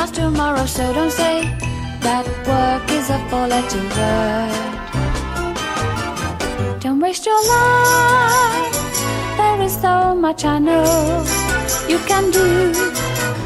[0.00, 1.42] ours tomorrow, so don't say
[2.00, 4.52] that work is a four letter word.
[6.80, 8.76] Don't waste your life,
[9.36, 11.24] there is so much I know
[11.88, 12.72] you can do.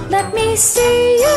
[0.09, 1.37] Let me see you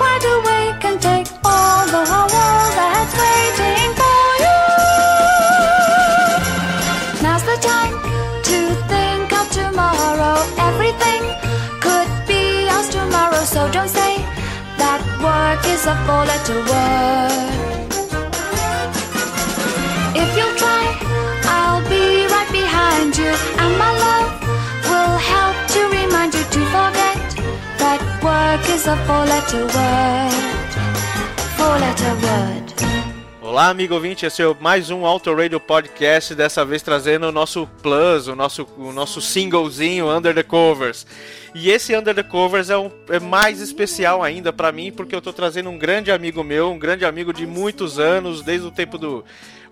[0.00, 4.60] wide awake and take all the whole world that's waiting for you.
[7.22, 7.94] Now's the time
[8.48, 8.58] to
[8.92, 10.36] think of tomorrow.
[10.68, 11.33] Everything
[13.54, 14.16] so don't say
[14.82, 17.90] that work is a four letter word.
[20.22, 20.84] If you'll try,
[21.54, 23.30] I'll be right behind you,
[23.62, 24.30] and my love
[24.90, 27.26] will help to remind you to forget
[27.78, 30.72] that work is a four letter word.
[31.56, 33.03] Four letter word.
[33.46, 37.66] Olá, amigo ouvinte, esse é mais um Auto Radio Podcast, dessa vez trazendo o nosso
[37.82, 41.06] plus, o nosso, o nosso singlezinho Under the Covers.
[41.54, 45.20] E esse Under the Covers é, um, é mais especial ainda pra mim, porque eu
[45.20, 48.96] tô trazendo um grande amigo meu, um grande amigo de muitos anos, desde o tempo
[48.96, 49.22] do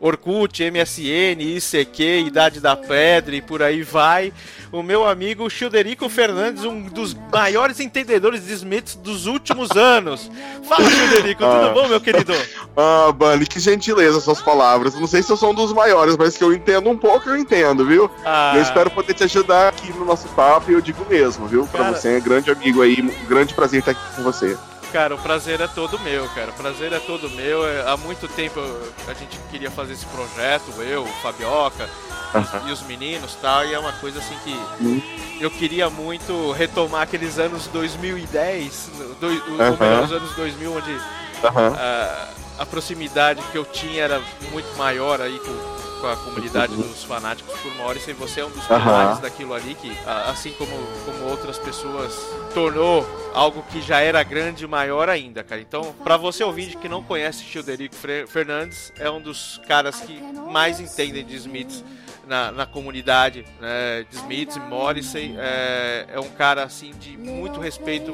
[0.03, 4.33] Orkut, MSN, ICQ, Idade da Pedra e por aí vai.
[4.73, 10.29] O meu amigo Childerico Fernandes, um dos maiores entendedores de Smiths dos últimos anos.
[10.69, 11.71] Fala, Childerico, tudo Ah.
[11.73, 12.33] bom, meu querido?
[12.75, 14.95] Ah, Bunny, que gentileza suas palavras.
[14.99, 17.37] Não sei se eu sou um dos maiores, mas que eu entendo um pouco, eu
[17.37, 18.11] entendo, viu?
[18.25, 21.67] Ah, Eu espero poder te ajudar aqui no nosso papo e eu digo mesmo, viu?
[21.67, 24.57] Pra Cara- você, é grande amigo aí, um grande prazer estar aqui com você.
[24.93, 26.51] Cara, o prazer é todo meu, cara.
[26.51, 27.67] O prazer é todo meu.
[27.67, 28.61] É, Há muito tempo
[29.09, 31.89] a gente queria fazer esse projeto, eu, o Fabioca
[32.35, 35.01] os- e os meninos tal, e é uma coisa assim que Hum.
[35.41, 39.77] eu queria muito retomar aqueles anos 2010, no- dois, o- ou Aham.
[39.81, 41.01] melhor, os anos 2000, onde
[41.45, 44.21] ah, a proximidade que eu tinha era
[44.53, 48.51] muito maior aí com, com a comunidade dos fanáticos por Morrison e você é um
[48.51, 49.97] dos pilares daquilo ali que,
[50.27, 50.73] assim como,
[51.05, 52.13] como outras pessoas,
[52.53, 55.61] tornou algo que já era grande maior ainda, cara.
[55.61, 57.95] Então, pra você ouvinte que não conhece Childerico
[58.27, 60.21] Fernandes, é um dos caras que
[60.51, 61.85] mais entendem de Smiths
[62.27, 65.37] na, na comunidade né, de Smiths e Morrissey.
[65.39, 68.13] É, é um cara assim de muito respeito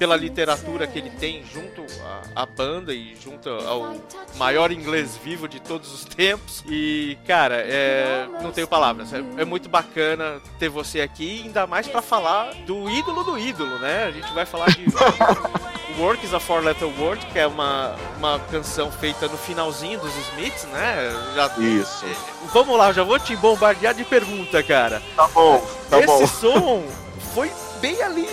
[0.00, 1.84] pela literatura que ele tem junto
[2.34, 3.94] à, à banda e junto ao
[4.36, 6.64] maior inglês vivo de todos os tempos.
[6.66, 9.12] E, cara, é, não tenho palavras.
[9.12, 13.78] É, é muito bacana ter você aqui, ainda mais pra falar do ídolo do ídolo,
[13.78, 14.04] né?
[14.04, 14.86] A gente vai falar de
[16.00, 20.16] Work is a Four Letter Word, que é uma, uma canção feita no finalzinho dos
[20.30, 21.12] Smiths, né?
[21.34, 22.06] Já, Isso.
[22.54, 25.02] Vamos lá, eu já vou te bombardear de pergunta, cara.
[25.14, 26.26] Tá bom, tá Esse bom.
[26.26, 26.84] som
[27.34, 28.26] foi bem ali.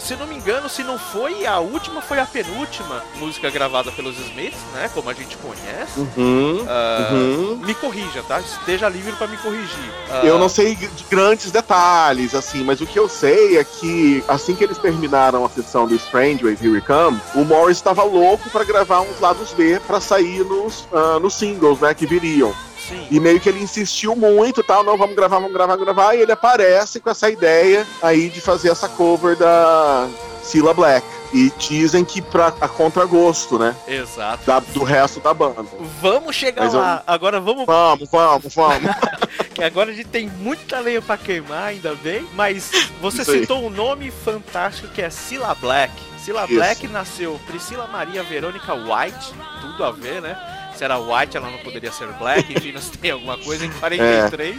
[0.00, 4.18] Se não me engano, se não foi a última, foi a penúltima música gravada pelos
[4.18, 4.90] Smiths, né?
[4.94, 6.00] Como a gente conhece.
[6.16, 6.64] Uhum.
[6.68, 7.56] Ah, Uhum.
[7.64, 8.40] Me corrija, tá?
[8.40, 9.92] Esteja livre pra me corrigir.
[10.10, 14.24] Ah, Eu não sei de grandes detalhes, assim, mas o que eu sei é que
[14.28, 18.02] assim que eles terminaram a sessão do Strange Wave Here We Come, o Morris estava
[18.02, 22.54] louco pra gravar uns lados B pra sair nos, ah, nos singles, né, que viriam.
[22.90, 23.06] Sim.
[23.10, 26.20] E meio que ele insistiu muito, tal, não, vamos gravar, vamos gravar, vamos gravar, e
[26.20, 30.08] ele aparece com essa ideia aí de fazer essa cover da
[30.42, 31.06] Cilla Black.
[31.32, 34.44] E dizem que pra a contragosto, né, Exato.
[34.44, 35.64] da- do resto da banda.
[36.02, 37.04] Vamos chegar Mas eu- lá.
[37.06, 37.64] Agora vamos.
[37.66, 38.90] Vamos, vamos, vamos.
[39.54, 42.26] Que agora a gente tem muita lenha pra queimar, ainda bem.
[42.34, 42.70] Mas
[43.00, 43.40] você Isso aí.
[43.40, 45.92] citou um nome fantástico que é Cilla Black.
[46.18, 46.54] Cilla Isso.
[46.54, 50.36] Black nasceu Priscila Maria Verônica White, tudo a ver, né?
[50.80, 54.58] Se era White, ela não poderia ser Black, enfim, nós tem alguma coisa em 43.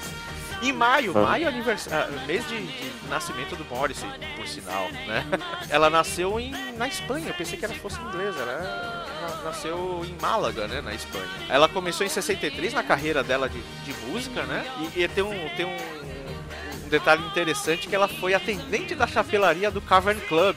[0.62, 1.22] Em maio, Ah.
[1.24, 5.26] maio é aniversário, mês de, de nascimento do Morrissey, por sinal, né?
[5.68, 10.16] Ela nasceu em, na Espanha, eu pensei que ela fosse inglesa, ela na- nasceu em
[10.22, 11.26] Málaga, né, na Espanha.
[11.50, 14.64] Ela começou em 63 na carreira dela de, de música, né?
[14.96, 19.72] E, e tem, um, tem um, um detalhe interessante que ela foi atendente da chapelaria
[19.72, 20.56] do Cavern Club,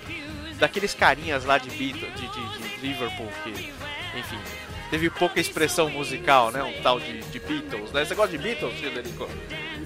[0.58, 3.72] daqueles carinhas lá de, Beatle, de, de, de Liverpool, que,
[4.18, 4.38] enfim,
[4.94, 6.62] teve pouca expressão musical, né?
[6.62, 8.04] Um tal de, de Beatles, né?
[8.04, 9.28] Você gosta de Beatles, Federico?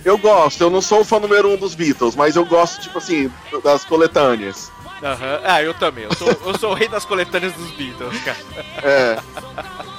[0.05, 2.99] Eu gosto, eu não sou o fã número um dos Beatles, mas eu gosto, tipo
[2.99, 3.33] assim,
[3.65, 4.71] das coletâneas.
[5.03, 5.41] Aham.
[5.45, 6.05] Ah, eu também.
[6.05, 8.39] Eu sou, eu sou o rei das coletâneas dos Beatles, cara.
[8.83, 9.19] É.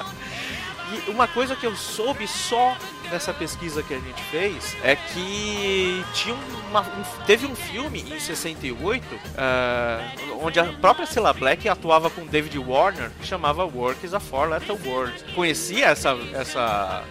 [0.91, 2.75] E uma coisa que eu soube só
[3.11, 6.35] nessa pesquisa que a gente fez é que tinha
[6.69, 9.03] uma, um- teve um filme em 68
[9.38, 10.00] ah,
[10.41, 14.50] onde a própria Cilla Black atuava com David Warner que chamava Work is a Four
[14.50, 15.13] Letter Word.
[15.35, 17.03] Conhecia essa, essa,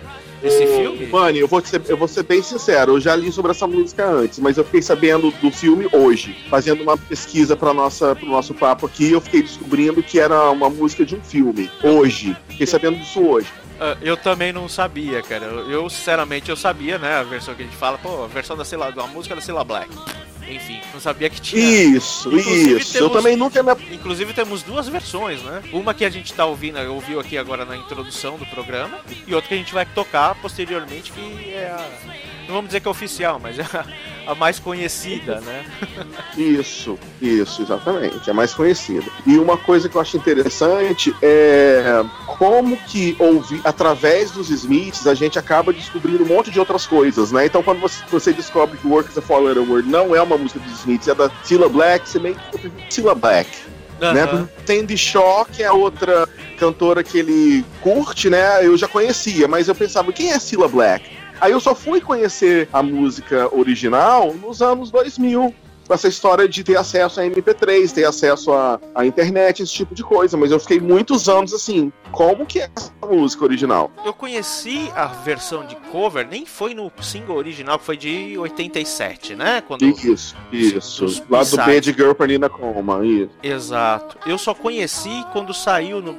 [0.43, 1.07] esse filme?
[1.07, 4.07] Mano, eu vou, ser, eu vou ser bem sincero, eu já li sobre essa música
[4.07, 6.37] antes, mas eu fiquei sabendo do filme hoje.
[6.49, 10.71] Fazendo uma pesquisa para nossa pro nosso papo aqui, eu fiquei descobrindo que era uma
[10.71, 11.71] música de um filme.
[11.83, 12.37] Hoje.
[12.49, 13.49] Fiquei sabendo disso hoje.
[13.81, 15.45] Ah, eu também não sabia, cara.
[15.47, 17.15] Eu, eu, sinceramente, eu sabia, né?
[17.17, 19.63] A versão que a gente fala, pô, a versão da Cilla, da música da Cilla
[19.65, 19.89] Black.
[20.49, 21.63] enfim, não sabia que tinha.
[21.97, 22.97] Isso, Inclusive, isso.
[22.97, 23.73] Eu temos- também nunca me.
[23.95, 25.63] Inclusive temos duas versões, né?
[25.73, 29.49] Uma que a gente tá ouvindo, ouviu aqui agora na introdução do programa, e outra
[29.49, 31.85] que a gente vai tocar posteriormente, que é a.
[32.49, 35.67] Não vamos dizer que é oficial, mas é a, a mais conhecida, né?
[36.37, 38.29] Isso, isso, exatamente.
[38.29, 39.05] É mais conhecida.
[39.27, 45.15] E uma coisa que eu acho interessante é como que ouvir, através dos Smiths, a
[45.15, 47.45] gente acaba descobrindo um monte de outras coisas, né?
[47.45, 50.39] Então, quando você, você descobre que Work is a Four Letter Word não é uma
[50.39, 53.51] música dos Smiths, é da Cilla Black, você meio que Cilla Black.
[54.01, 54.23] né?
[54.23, 54.49] Aham.
[54.65, 56.27] Sandy Shaw, que é a outra
[56.59, 58.65] cantora que ele curte, né?
[58.65, 61.18] Eu já conhecia, mas eu pensava, quem é Cilla Black?
[61.41, 65.55] Aí eu só fui conhecer a música original nos anos 2000.
[65.87, 69.95] Com essa história de ter acesso a MP3, ter acesso à, à internet, esse tipo
[69.95, 70.37] de coisa.
[70.37, 73.91] Mas eu fiquei muitos anos assim, como que é essa música original?
[74.05, 79.35] Eu conheci a versão de cover, nem foi no single original, que foi de 87,
[79.35, 79.63] né?
[79.67, 79.83] Quando...
[79.83, 81.25] Isso, isso.
[81.31, 81.57] Lá do.
[81.57, 83.31] Bad Girl pra Nina Coma, isso.
[83.43, 84.19] Exato.
[84.29, 86.13] Eu só conheci quando saiu no,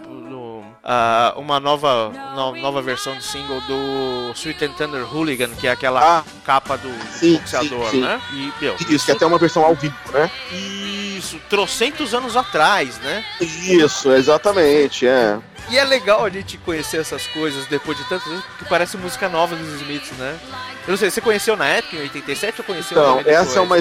[0.92, 5.72] ah, uma nova, no- nova versão de single do Sweet and Tender Hooligan, que é
[5.72, 8.02] aquela Ah, capa do Sim, boxeador, sim, sim.
[8.02, 8.20] né?
[8.34, 10.30] E, meu, isso, que é até uma versão ao vivo, né?
[10.52, 13.24] isso, trocentos anos atrás, né?
[13.40, 15.38] Isso, exatamente, é.
[15.70, 19.30] E é legal a gente conhecer essas coisas depois de tantos anos, porque parece música
[19.30, 20.40] nova dos Smiths, né?
[20.88, 23.78] Eu não sei, você conheceu na época, em 87, ou conheceu Então, essa é, uma,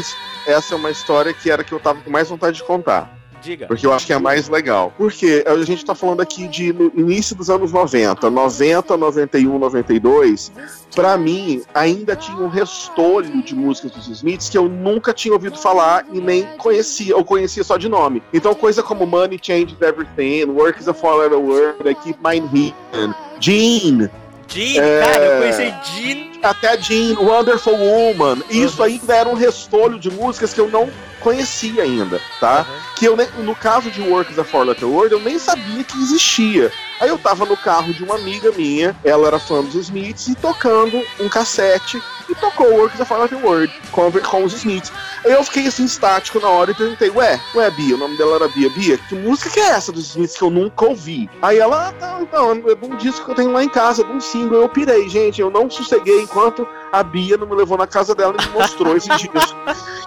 [0.47, 3.18] essa é uma história que era que eu tava com mais vontade de contar.
[3.43, 3.67] Diga.
[3.67, 4.93] Porque eu acho que é mais legal.
[4.97, 10.53] Porque a gente tá falando aqui de no início dos anos 90, 90, 91, 92.
[10.95, 15.59] Pra mim, ainda tinha um restolho de músicas dos Smiths que eu nunca tinha ouvido
[15.59, 18.23] falar e nem conhecia, ou conhecia só de nome.
[18.33, 23.15] Então, coisa como Money Changes Everything, Work is a Letter Word, I Keep Mine Hidden,
[23.39, 24.11] Jean,
[24.49, 25.01] Jean, É.
[25.01, 26.29] cara, eu conheci Jean.
[26.43, 28.39] até Jean, Wonderful Woman.
[28.51, 30.89] Isso ainda era um restolho de músicas que eu não
[31.19, 32.61] conhecia ainda, tá?
[32.61, 32.81] Aham.
[32.97, 35.85] que eu nem, no caso de Work is a Four Letter Word, eu nem sabia
[35.85, 36.73] que existia.
[37.01, 40.35] Aí eu tava no carro de uma amiga minha, ela era fã dos Smiths, e
[40.35, 44.93] tocando um cassete, e tocou Work is a Four Letter Word com, com os Smiths.
[45.25, 48.37] Aí eu fiquei assim, estático na hora e perguntei, ué, ué, Bia, o nome dela
[48.37, 51.31] era Bia, Bia, que música que é essa dos Smiths que eu nunca ouvi?
[51.41, 54.11] Aí ela, ah, tá, então, é um disco que eu tenho lá em casa, de
[54.11, 57.87] um single, eu pirei, gente, eu não sosseguei enquanto a Bia não me levou na
[57.87, 59.35] casa dela e me mostrou esse disco.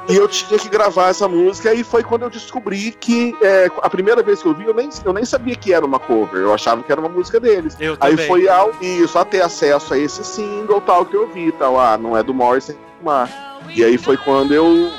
[0.09, 3.89] E eu tinha que gravar essa música, e foi quando eu descobri que é, a
[3.89, 6.53] primeira vez que eu vi, eu nem, eu nem sabia que era uma cover, eu
[6.53, 7.75] achava que era uma música deles.
[7.79, 8.27] Eu Aí também.
[8.27, 11.97] foi ao isso, a ter acesso a esse single tal que eu vi, tal, ah,
[11.97, 13.59] não é do Morrison, é do Mar.
[13.75, 14.91] E aí foi quando eu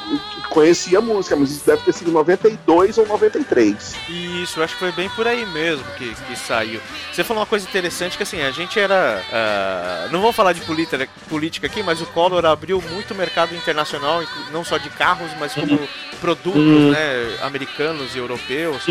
[0.50, 3.94] conheci a música, mas isso deve ter sido em 92 ou 93.
[4.08, 6.81] Isso, eu acho que foi bem por aí mesmo que, que saiu.
[7.11, 9.20] Você falou uma coisa interessante que assim, a gente era.
[9.32, 14.23] ah, não vamos falar de política, política aqui, mas o Collor abriu muito mercado internacional,
[14.52, 15.79] não só de carros, mas como
[16.20, 16.90] produtos Uhum.
[16.93, 18.84] né, americanos e europeus.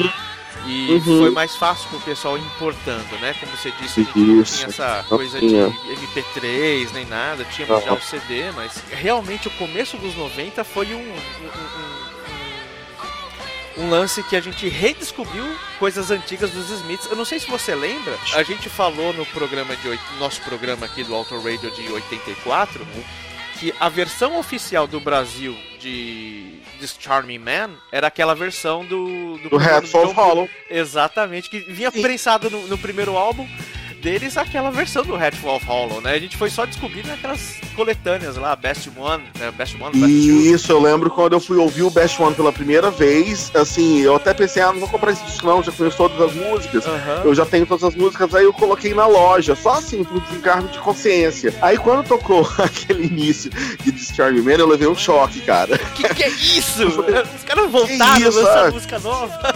[0.68, 1.01] E Uhum.
[1.19, 3.33] foi mais fácil pro pessoal importando, né?
[3.39, 4.06] Como você disse, não
[4.44, 5.68] tinha essa coisa de tinha.
[5.68, 8.00] MP3 nem nada, tínhamos já Aham.
[8.00, 11.21] o CD, mas realmente o começo dos 90 foi um- um-
[13.79, 15.46] um, um, lance que a gente redescobriu
[15.79, 17.10] coisas antigas dos Smiths.
[17.10, 21.03] Eu não sei se você lembra, a gente falou no programa de nosso programa aqui
[21.03, 22.86] do Auto Radio de 84
[23.60, 29.50] que a versão oficial do Brasil de This Charming Man era aquela versão do Do
[29.50, 30.50] primeiro Head of John Hollow.
[30.67, 32.01] Exatamente, que vinha Sim.
[32.01, 33.47] prensado no, no primeiro álbum
[34.01, 36.13] deles aquela versão do Hatful of Hollow, né?
[36.13, 39.51] A gente foi só descobrindo naquelas coletâneas lá, Best One, né?
[39.51, 40.41] Best One, Best Two.
[40.41, 44.15] Isso, eu lembro quando eu fui ouvir o Best One pela primeira vez, assim, eu
[44.15, 46.86] até pensei, ah, não vou comprar esse disco não, já conheço todas as músicas.
[46.86, 47.22] Aham.
[47.24, 50.67] Eu já tenho todas as músicas, aí eu coloquei na loja, só assim, por desencargo
[50.70, 51.53] de consciência.
[51.62, 53.51] Aí quando tocou aquele início
[53.84, 55.77] de Discharge Man, eu levei um choque, cara.
[55.96, 56.88] Que que é isso?
[57.36, 58.72] Os caras voltaram a lançar é?
[58.72, 59.53] música nova.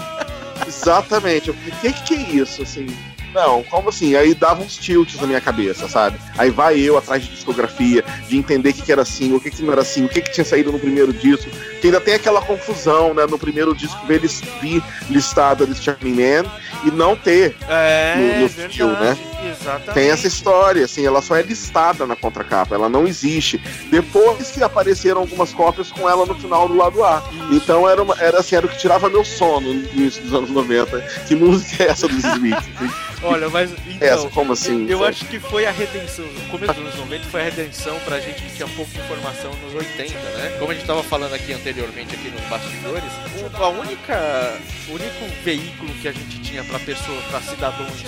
[0.67, 1.47] Exatamente.
[1.47, 2.87] Eu falei, o que, que é isso, assim?
[3.35, 4.15] Não, como assim?
[4.15, 6.17] Aí dava uns tilts na minha cabeça, sabe?
[6.37, 9.51] Aí vai eu atrás de discografia, de entender o que, que era assim, o que,
[9.51, 11.49] que não era assim, o que, que tinha saído no primeiro disco.
[11.81, 13.25] Que ainda tem aquela confusão, né?
[13.29, 16.49] No primeiro disco ver eles vir listado desse Charming Man
[16.85, 17.55] e não ter.
[17.67, 18.73] É, No- no verdade.
[18.77, 19.17] fio, né?
[19.51, 19.93] Exatamente.
[19.93, 23.61] Tem essa história, assim, ela só é listada na contracapa, ela não existe.
[23.91, 27.21] Depois que apareceram algumas cópias com ela no final do lado A.
[27.51, 30.49] Então era, uma- era assim, era o que tirava meu sono no início dos anos
[30.49, 30.99] 90.
[31.27, 32.65] Que música é essa dos Smiths?
[33.25, 34.87] Olha, mas então, essa, como assim?
[34.89, 38.19] eu acho que foi a redenção, no começo dos anos 90 foi a redenção pra
[38.19, 40.55] gente que tinha pouca informação nos 80, né?
[40.59, 45.43] Como a gente tava falando aqui anteriormente aqui nos bastidores, o, a única o único
[45.43, 48.03] veículo que a gente tinha pra pessoas, pra cidadãos,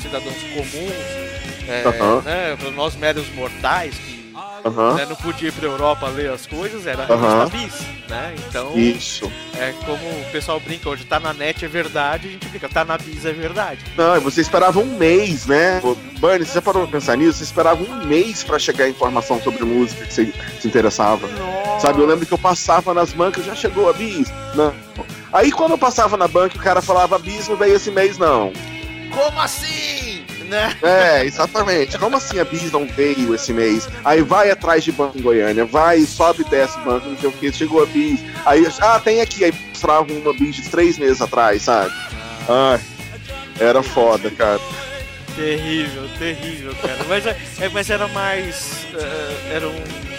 [0.00, 0.92] cidadãos comuns,
[1.68, 1.84] é,
[2.24, 4.11] né, pra nós meros mortais que
[4.64, 4.94] Aham.
[4.94, 8.34] né, não podia ir pra Europa ler as coisas, era revista Bis, né?
[8.48, 9.30] Então, Isso.
[9.58, 12.84] é como o pessoal brinca hoje, tá na net é verdade, a gente brinca, tá
[12.84, 13.80] na Bis é verdade.
[13.96, 15.80] Não, e você esperava um mês, né?
[16.20, 17.38] Bernie, você já parou pra pensar nisso?
[17.38, 21.26] Você esperava um mês pra chegar a informação sobre música que você se interessava.
[21.26, 21.80] Nossa.
[21.80, 24.32] Sabe, eu lembro que eu passava nas bancas, já chegou a bis?
[24.54, 24.72] Não.
[25.32, 28.52] Aí quando eu passava na banca, o cara falava bis, não veio esse mês, não.
[29.10, 30.11] Como assim?
[30.52, 30.76] Né?
[30.82, 31.96] É, exatamente.
[31.98, 33.88] Como assim a bis não veio esse mês?
[34.04, 37.32] Aí vai atrás de banco em Goiânia, vai, sobe e desce banco, não sei o
[37.32, 38.20] que, chegou a bis.
[38.44, 41.90] Aí, ah, tem aqui, aí mostrava uma bis de três meses atrás, sabe?
[42.48, 42.80] Ai,
[43.58, 44.60] era foda, cara.
[45.34, 46.98] Terrível, terrível, cara.
[47.08, 48.86] Mas, é, é- mas era mais.
[48.94, 50.11] é, era um.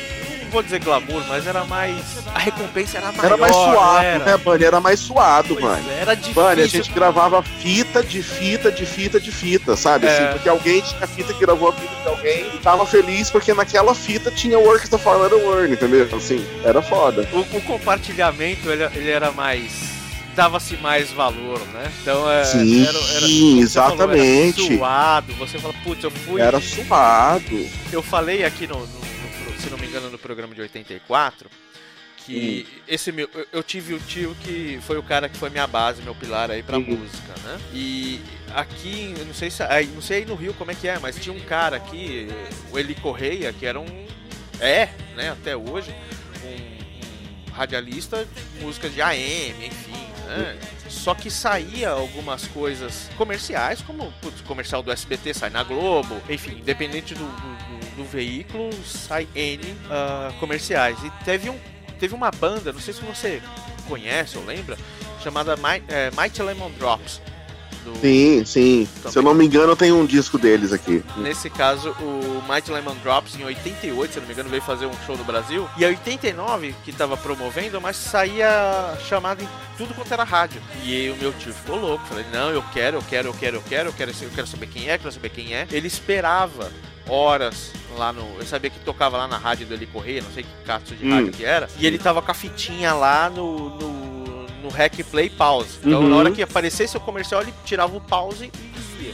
[0.53, 1.95] Não vou dizer glamour, mas era mais.
[2.31, 3.25] A recompensa era maior.
[3.25, 4.23] Era mais suado, era?
[4.23, 4.63] né, Bunny?
[4.63, 5.83] Era mais suado, Pois mano.
[5.99, 6.43] Era difícil.
[6.43, 10.05] Bunny, a gente gravava fita de fita de fita de fita, sabe?
[10.05, 10.09] É.
[10.15, 13.51] Assim, porque alguém tinha fita que gravou a fita de alguém e tava feliz porque
[13.51, 16.07] naquela fita tinha o Orchestra for Another Word, entendeu?
[16.15, 17.27] Assim, era foda.
[17.33, 19.71] O, o compartilhamento ele, ele era mais.
[20.35, 21.91] dava-se mais valor, né?
[21.99, 22.43] Então é.
[22.43, 24.65] Sim, era, era, você falou, exatamente.
[24.67, 26.39] era suado, você fala, putz, eu fui.
[26.39, 27.67] Era suado.
[27.91, 29.03] Eu falei aqui no- no-
[29.63, 31.49] se não me engano, no programa de 84,
[32.17, 32.81] que Hum.
[32.87, 33.29] esse meu.
[33.51, 36.63] eu- tive o tio que foi o cara que foi minha base, meu pilar aí
[36.63, 36.83] pra Uhum.
[36.97, 37.59] música, né?
[37.73, 38.21] E
[38.55, 39.61] aqui, eu não sei se.
[39.63, 42.27] aí, Não sei aí no Rio como é que é, mas tinha um cara aqui,
[42.71, 44.03] o Eli Correia, que era um.
[44.59, 45.93] É, né, até hoje,
[46.45, 48.25] um, um radialista
[48.61, 49.93] músicas de AM, enfim,
[50.37, 50.57] né?
[50.89, 56.57] Só que saía algumas coisas comerciais, como putz, comercial do SBT sai na Globo, enfim,
[56.59, 60.97] independente do, do, do- veículo, sai N ah, comerciais.
[61.03, 61.57] E teve, um,
[61.99, 63.41] teve uma banda, não sei se você
[63.87, 64.77] conhece ou lembra,
[65.23, 67.21] chamada Mi- eh, Mighty Lemon Drops.
[67.83, 68.87] Do- Sim, sim.
[69.09, 71.03] Se eu não me engano, tem um disco deles aqui.
[71.17, 74.85] Nesse caso, o Mighty Lemon Drops, em 88, se eu não me engano, veio fazer
[74.85, 75.67] um show no Brasil.
[75.77, 79.47] E a 89, que tava promovendo, mas saía chamado em
[79.77, 80.61] tudo quanto era rádio.
[80.83, 82.05] E o meu tio ficou louco.
[82.07, 84.67] Falei, não, eu quero, eu quero, eu quero, eu quero, eu quero, eu quero saber
[84.67, 85.67] quem é, quero saber quem é.
[85.71, 86.71] Ele esperava
[87.07, 88.21] horas lá no.
[88.39, 91.05] Eu sabia que tocava lá na rádio do Eli Correia, não sei que cato de
[91.05, 91.11] Hum.
[91.13, 91.67] rádio que era.
[91.77, 93.69] E ele tava com a fitinha lá no.
[93.77, 94.22] no
[94.63, 95.79] no Rec Play Pause.
[95.85, 96.09] Então, Uhum.
[96.09, 98.51] na hora que aparecesse o comercial, ele tirava o pause
[98.99, 99.13] e ia.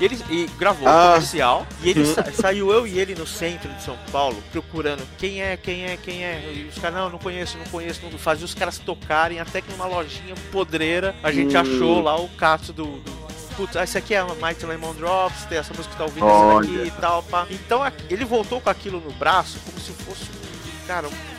[0.00, 1.12] E ele e gravou o Ah.
[1.14, 2.14] comercial e ele Uhum.
[2.14, 5.96] sa- saiu eu e ele no centro de São Paulo procurando quem é, quem é,
[5.98, 6.52] quem é.
[6.54, 9.70] E os caras, não, não conheço, não conheço, não fazia os caras tocarem até que
[9.72, 11.60] numa lojinha podreira a gente Hum.
[11.60, 12.84] achou lá o cato do.
[12.84, 13.20] do
[13.56, 16.24] Putz, ah, esse aqui é a Mighty Lemon Drops, tem essa música que tá ouvindo
[16.24, 16.64] Olha.
[16.66, 17.46] essa daqui e tal, pá.
[17.50, 21.29] Então ele voltou com aquilo no braço como se fosse, um- cara, um-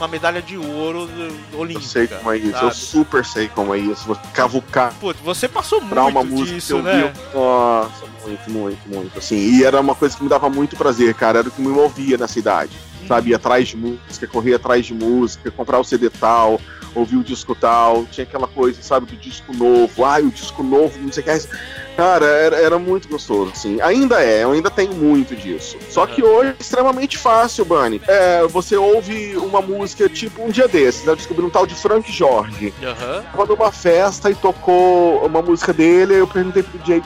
[0.00, 1.86] uma medalha de ouro do- Eu olímpica.
[1.86, 2.48] sei como é isso.
[2.48, 2.74] Eu sabe?
[2.74, 4.04] super sei como é isso.
[4.06, 7.12] Vou cavucar Putz, você passou pra uma muito música disso, que eu né?
[7.14, 7.36] vi.
[7.36, 9.18] Nossa, muito, muito, muito.
[9.18, 11.40] Assim, e era uma coisa que me dava muito prazer, cara.
[11.40, 12.72] Era o que me movia nessa idade.
[13.10, 16.60] Sabe, ir atrás de música, correr atrás de música, comprar o CD tal,
[16.94, 18.04] ouvir o disco tal.
[18.04, 20.04] Tinha aquela coisa, sabe, do disco novo.
[20.04, 21.48] Ai, o disco novo, não sei o que.
[21.96, 23.80] Cara, era, era muito gostoso, assim.
[23.80, 25.76] Ainda é, eu ainda tenho muito disso.
[25.88, 28.00] Só que hoje é extremamente fácil, Bunny.
[28.06, 32.10] É, você ouve uma música, tipo, um dia desses, eu descobri um tal de Frank
[32.12, 32.72] Jorge.
[32.80, 33.24] Aham.
[33.32, 37.02] Tava numa festa e tocou uma música dele, eu perguntei pro DJ,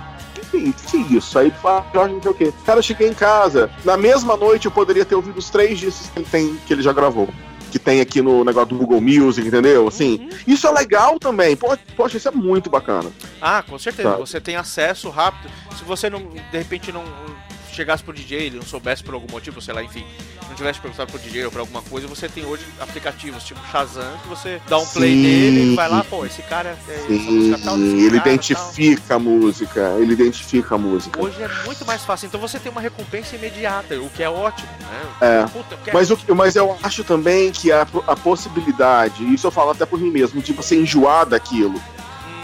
[0.61, 1.39] que, isso?
[1.39, 2.53] Aí ah, Jorge, não sei o quê.
[2.65, 6.09] Cara, eu cheguei em casa, na mesma noite eu poderia ter ouvido os três discos
[6.09, 7.29] que ele, tem, que ele já gravou.
[7.71, 9.89] Que tem aqui no negócio do Google Music, entendeu?
[9.89, 10.29] Assim, Uhum.
[10.47, 11.57] isso é legal também.
[11.97, 13.11] Poxa, isso é muito bacana.
[13.43, 14.11] Ah, com certeza.
[14.13, 14.17] Tá.
[14.17, 15.51] Você tem acesso rápido.
[15.77, 17.03] Se você não, de repente, não
[17.75, 20.05] chegasse pro DJ, ele não soubesse por algum motivo, sei lá, enfim,
[20.49, 24.17] não tivesse perguntado pro DJ ou pra alguma coisa, você tem hoje aplicativos tipo Shazam,
[24.23, 25.23] que você dá um play Sim.
[25.23, 28.33] nele, ele vai lá, pô, esse cara é Sim, tal, ele cara, tal.
[28.33, 31.21] identifica a música, ele identifica a música.
[31.23, 34.69] Hoje é muito mais fácil, então você tem uma recompensa imediata, o que é ótimo,
[34.81, 35.03] né?
[35.21, 35.43] É.
[35.49, 39.71] Puta, eu Mas, o, mas eu acho também que a, a possibilidade, isso eu falo
[39.71, 41.75] até por mim mesmo, de você enjoar daquilo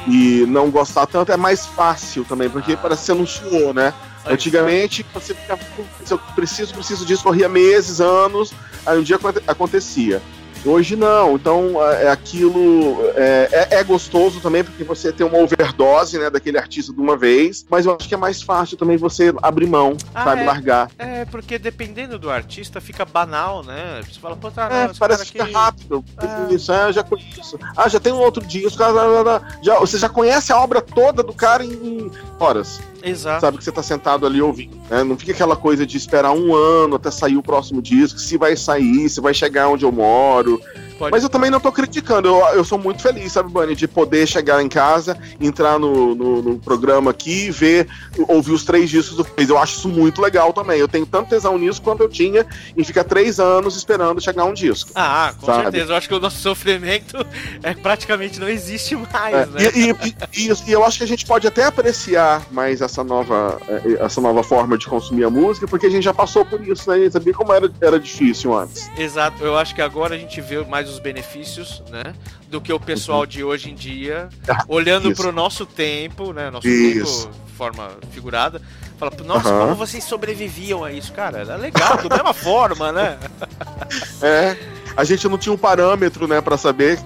[0.06, 2.76] Hum, e não gostar tanto é mais fácil também, porque Ah.
[2.80, 3.92] parece que você não suou, né?
[4.26, 8.52] Antigamente, você ficava, "Putz, eu preciso, preciso disso, corria meses, anos,
[8.84, 10.20] aí um dia aconte- acontecia.
[10.62, 16.18] Hoje não, então é aquilo é, é- é gostoso também porque você tem uma overdose
[16.18, 19.32] né, daquele artista de uma vez, mas eu acho que é mais fácil também você
[19.42, 20.44] abrir mão, Ah, sabe, é.
[20.44, 20.90] largar.
[20.98, 24.02] É, porque dependendo do artista fica banal, né?
[24.06, 26.04] Você fala, pô, tá, É, não, parece que fica aqui- rápido.
[26.50, 26.52] É.
[26.52, 27.58] Isso, é, eu já conheço.
[27.74, 28.82] Ah, já tem um outro disco.
[28.82, 29.40] ah.
[29.62, 32.80] Já, você já conhece a obra toda do cara em horas.
[33.02, 33.40] Exato.
[33.40, 34.76] Sabe que você tá sentado ali ouvindo.
[34.88, 35.02] né?
[35.02, 38.56] Não fica aquela coisa de esperar um ano até sair o próximo disco, se vai
[38.56, 40.60] sair, se vai chegar onde eu moro.
[41.00, 43.88] Pode Mas eu também não tô criticando, eu, eu sou muito feliz, sabe, Bunny, de
[43.88, 47.88] poder chegar em casa, entrar no, no, no programa aqui ver,
[48.28, 49.48] ouvir os três discos do Face.
[49.48, 50.78] Eu acho isso muito legal também.
[50.78, 52.44] Eu tenho tanto tesão nisso quanto eu tinha
[52.76, 54.90] em ficar três anos esperando chegar um disco.
[54.94, 55.62] Ah, com Sabe?
[55.62, 55.92] certeza.
[55.92, 57.16] Eu acho que o nosso sofrimento
[57.62, 59.70] é, praticamente não existe mais, É, né?
[59.74, 63.58] e, e- e- e eu acho que a gente pode até apreciar mais essa nova,
[63.68, 66.90] eh, essa nova forma de consumir a música, porque a gente já passou por isso,
[66.90, 67.08] né?
[67.08, 68.90] Sabia como era, era difícil antes.
[68.98, 72.14] Exato, eu acho que agora a gente vê mais os benefícios, né?
[72.48, 75.22] Do que o pessoal de hoje em dia, Ah, olhando isso.
[75.22, 76.50] pro nosso tempo, né?
[76.50, 77.28] Nosso Isso.
[77.28, 78.60] tempo de forma figurada,
[78.98, 79.60] fala, nossa, Aham.
[79.66, 81.38] como vocês sobreviviam a isso, cara?
[81.40, 83.18] Era legal, da mesma forma, né?
[84.22, 84.56] É,
[84.96, 86.98] a gente não tinha um parâmetro, né, pra saber.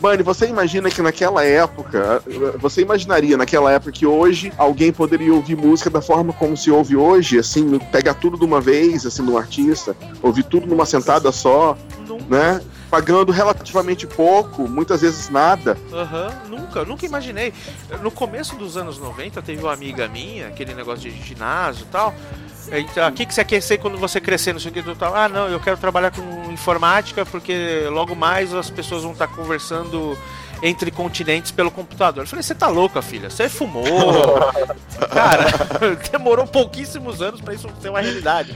[0.00, 2.22] Bunny, você imagina que naquela época,
[2.58, 6.94] você imaginaria naquela época que hoje alguém poderia ouvir música da forma como se ouve
[6.94, 11.78] hoje, assim, pegar tudo de uma vez, assim, no artista, ouvir tudo numa sentada só,
[12.28, 12.60] né?
[12.94, 15.76] Pagando relativamente pouco, muitas vezes nada.
[15.92, 17.52] aham, nunca, nunca imaginei.
[18.00, 22.14] No começo dos anos 90, teve uma amiga minha, aquele negócio de ginásio e tal.
[22.70, 25.12] Então, o que, que você quer ser quando você crescer no seu tal?
[25.12, 30.16] Ah, não, eu quero trabalhar com informática porque logo mais as pessoas vão estar conversando
[30.62, 32.24] entre continentes pelo computador.
[32.24, 33.28] Eu falei, você tá louca, filha?
[33.28, 33.84] Você fumou?
[35.12, 35.44] cara,
[36.10, 38.54] demorou pouquíssimos anos pra isso ser uma realidade.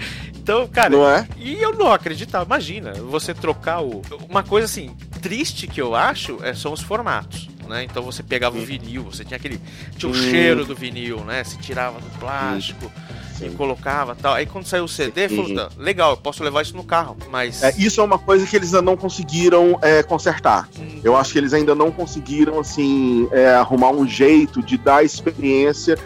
[0.48, 1.28] Então, cara, Não é?
[1.36, 2.46] e eu não acreditava.
[2.46, 4.00] Imagina, você trocar o.
[4.30, 7.50] Uma coisa assim, triste que eu acho é, são os formatos.
[7.68, 7.84] Né?
[7.84, 9.60] Então você pegava o vinil, você tinha aquele.
[9.98, 10.18] Tinha o Hum.
[10.18, 11.44] cheiro do vinil, né?
[11.44, 12.90] Se tirava do plástico
[13.34, 13.52] e Sim.
[13.52, 14.32] colocava tal.
[14.32, 15.36] Aí quando saiu o CD, Sim.
[15.36, 17.14] falou, "Tá, legal, eu posso levar isso no carro.
[17.30, 17.62] Mas.
[17.62, 20.66] É, isso é uma coisa que eles ainda não conseguiram é, consertar.
[20.78, 25.04] hum, Eu acho que eles ainda não conseguiram, assim, é, arrumar um jeito de dar
[25.04, 25.98] experiência,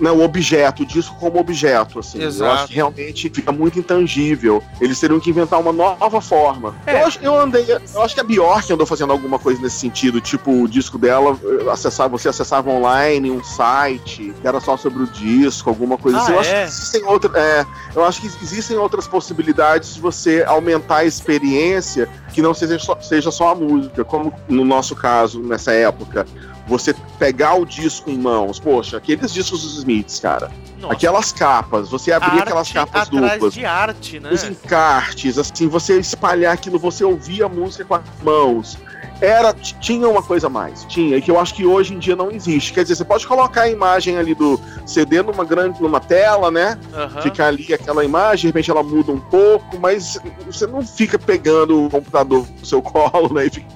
[0.00, 2.20] né, o objeto, o disco como objeto, assim.
[2.20, 2.52] Eu Exato.
[2.52, 4.62] acho que realmente fica muito intangível.
[4.80, 6.74] Eles teriam que inventar uma nova forma.
[6.86, 7.02] É.
[7.02, 10.20] Eu, acho, eu andei, eu acho que a Bjork andou fazendo alguma coisa nesse sentido,
[10.20, 15.02] tipo, o disco dela, eh, acessar, você acessava online um site, que era só sobre
[15.02, 16.32] o disco, alguma coisa Ah, assim.
[16.32, 16.62] Eu acho é?
[16.62, 22.08] que existem outras, é, eu acho que existem outras possibilidades de você aumentar a experiência
[22.32, 26.26] que não seja só, seja só a música, como no nosso caso, nessa época,
[26.68, 31.88] você pegar o disco em mãos, poxa, aqueles discos dos Smiths, cara, nossa, aquelas capas,
[31.88, 34.30] você abrir aquelas capas duplas, de arte, né?
[34.30, 38.78] os encartes, assim, você espalhar aquilo, você ouvir a música com as mãos.
[39.20, 42.14] Era, tinha uma coisa a mais, tinha, e que eu acho que hoje em dia
[42.14, 42.72] não existe.
[42.72, 46.78] Quer dizer, você pode colocar a imagem ali do CD numa grande, numa tela, né?
[46.94, 47.22] Aham.
[47.22, 51.86] Fica ali aquela imagem, de repente ela muda um pouco, mas você não fica pegando
[51.86, 53.46] o computador no seu colo, né?
[53.46, 53.66] E fica,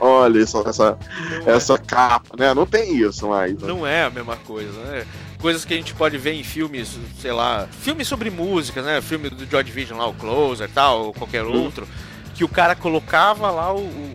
[0.00, 0.98] olha essa, essa,
[1.44, 1.56] Não é.
[1.56, 2.52] essa capa, né?
[2.54, 3.52] Não tem isso mais.
[3.54, 3.68] né?
[3.68, 5.04] Não é a mesma coisa, né?
[5.40, 9.00] Coisas que a gente pode ver em filmes, sei lá, filmes sobre música, né?
[9.00, 11.64] Filme do George Vision lá, o Closer tal, ou qualquer Uhum.
[11.64, 11.86] outro,
[12.34, 14.14] que o cara colocava lá o, o,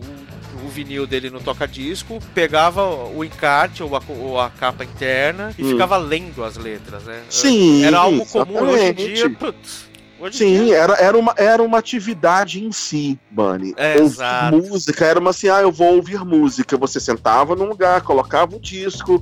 [0.66, 5.64] o vinil dele no toca-disco, pegava o encarte ou a, ou a capa interna e
[5.64, 5.70] Hum.
[5.72, 7.22] ficava lendo as letras, né?
[7.30, 9.14] Sim, Era algo comum hoje em exatamente.
[9.14, 9.90] dia, putz,
[10.20, 13.74] hoje Sim, dia- era, era, uma, era uma atividade em si, Bunny.
[13.78, 13.96] É,
[14.52, 16.78] música era uma assim, ah, eu vou ouvir música.
[16.78, 19.22] Você sentava num lugar, colocava o disco,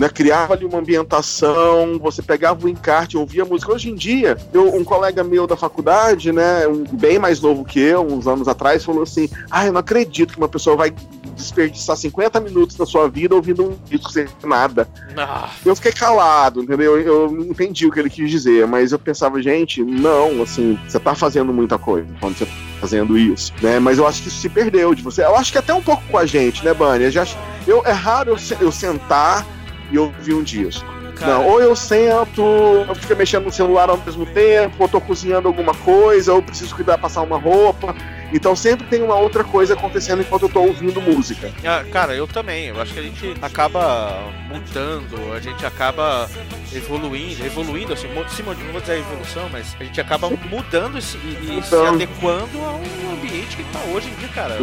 [0.00, 3.70] né, criava ali uma ambientação, você pegava o encarte, ouvia música.
[3.70, 7.78] Hoje em dia, eu, um colega meu da faculdade, né, um, bem mais novo que
[7.78, 10.90] eu, uns anos atrás, falou assim: ah, eu não acredito que uma pessoa vai
[11.36, 14.88] desperdiçar 50 minutos da sua vida ouvindo um disco sem nada.
[15.18, 16.98] Ah, Eu fiquei calado, entendeu?
[16.98, 20.98] Eu não entendi o que ele quis dizer, mas eu pensava, gente, não, assim, você
[20.98, 23.78] tá fazendo muita coisa quando você tá fazendo isso, né?
[23.78, 25.22] Mas eu acho que isso se perdeu de você.
[25.22, 27.04] Eu acho que até um pouco com a gente, né, Bunny?
[27.04, 27.26] Eu já,
[27.66, 29.46] eu, é raro eu, eu sentar
[29.90, 30.84] e ouvir um disco.
[31.16, 35.00] cara, Não, ou eu sento, eu fico mexendo no celular ao mesmo tempo, ou tô
[35.00, 37.94] cozinhando alguma coisa, ou preciso cuidar, passar uma roupa.
[38.32, 41.50] Então sempre tem uma outra coisa acontecendo enquanto eu tô ouvindo música.
[41.64, 42.66] Ah, cara, eu também.
[42.66, 46.30] Eu acho que a gente acaba mudando, a gente acaba
[46.72, 51.00] evoluindo, evoluindo, assim, se mo- não vou dizer evolução, mas a gente acaba mudando e,
[51.00, 51.94] e se Mudando.
[51.96, 52.80] adequando ao
[53.14, 54.56] ambiente que tá hoje em dia, cara.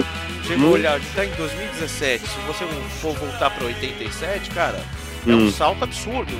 [0.43, 0.71] Chega a Hum.
[0.71, 2.65] olhar, a gente tá em 2017, se você
[3.01, 4.79] for voltar pra 87, cara,
[5.27, 5.51] é um Hum.
[5.51, 6.31] salto absurdo.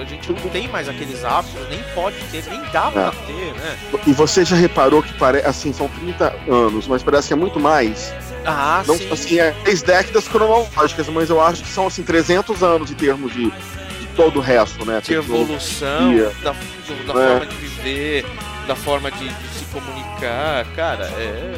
[0.00, 3.10] A gente não tem mais aqueles hábitos, nem pode ter, nem dá pra É.
[3.26, 3.78] ter, né?
[4.06, 7.58] E você já reparou que parece assim, são 30 anos, mas parece que é muito
[7.58, 8.12] mais.
[8.44, 9.10] Ah, Não, sim.
[9.10, 13.32] assim, é três décadas cronológicas, mas eu acho que são assim 300 anos em termos
[13.32, 15.00] de, de todo o resto, né?
[15.02, 17.26] de evolução, da, do- da É.
[17.28, 18.26] forma de viver,
[18.68, 21.54] da forma de, de comunicar, cara, é.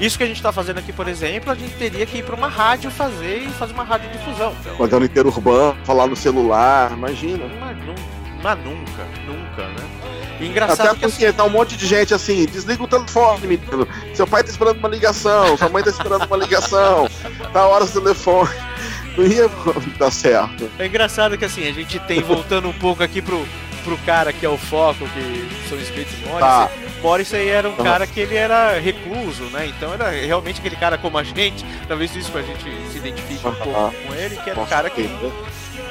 [0.00, 2.34] Isso que a gente tá fazendo aqui, por exemplo, a gente teria que ir pra
[2.34, 4.54] uma rádio fazer e fazer uma rádio difusão.
[4.60, 7.44] Então, Pagando inteiro urbano, falar no celular, imagina.
[7.60, 7.76] mas,
[8.42, 10.02] mas nunca, nunca, né?
[10.40, 13.86] Engraçado Até que porque tá um monte de gente assim, desliga o telefone, menino.
[14.12, 17.08] Seu pai tá esperando uma ligação, sua mãe tá esperando uma ligação,
[17.52, 18.50] tá hora do telefone.
[19.16, 19.48] Não ia
[19.98, 20.70] dar certo.
[20.78, 23.46] É engraçado que assim, a gente tem, voltando um pouco aqui pro,
[23.84, 26.81] pro cara que é o foco, que são Smith e Morrissey.
[27.02, 27.08] Tá.
[27.08, 27.84] Morrissey era um Uhum.
[27.84, 29.66] cara que ele era recluso, né?
[29.66, 33.52] Então era realmente aquele cara como a gente, talvez isso a gente se identifique um
[33.54, 35.02] pouco com ele, que era um cara que.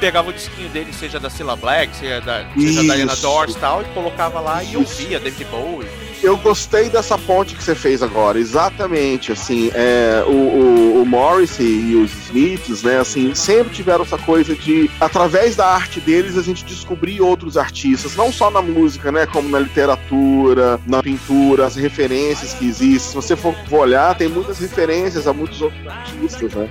[0.01, 3.15] Pegava o disquinho dele, seja da Cilla Black, seja da, seja da Diana.
[3.15, 4.77] Dors e tal, e colocava lá e Isso.
[4.79, 5.87] ouvia David Bowie.
[6.23, 11.65] Eu gostei dessa ponte que você fez agora, exatamente, assim, é, o, o, o Morrissey
[11.65, 16.43] e os Smiths, né, assim, sempre tiveram essa coisa de, através da arte deles, a
[16.43, 21.75] gente descobrir outros artistas, não só na música, né, como na literatura, na pintura, as
[21.75, 26.53] referências que existem, se você for, for olhar, tem muitas referências a muitos outros artistas,
[26.53, 26.69] né.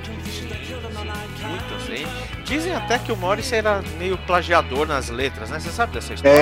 [2.50, 5.60] Dizem até que o Morrissey era meio plagiador nas letras, né?
[5.60, 6.36] Você sabe dessa história?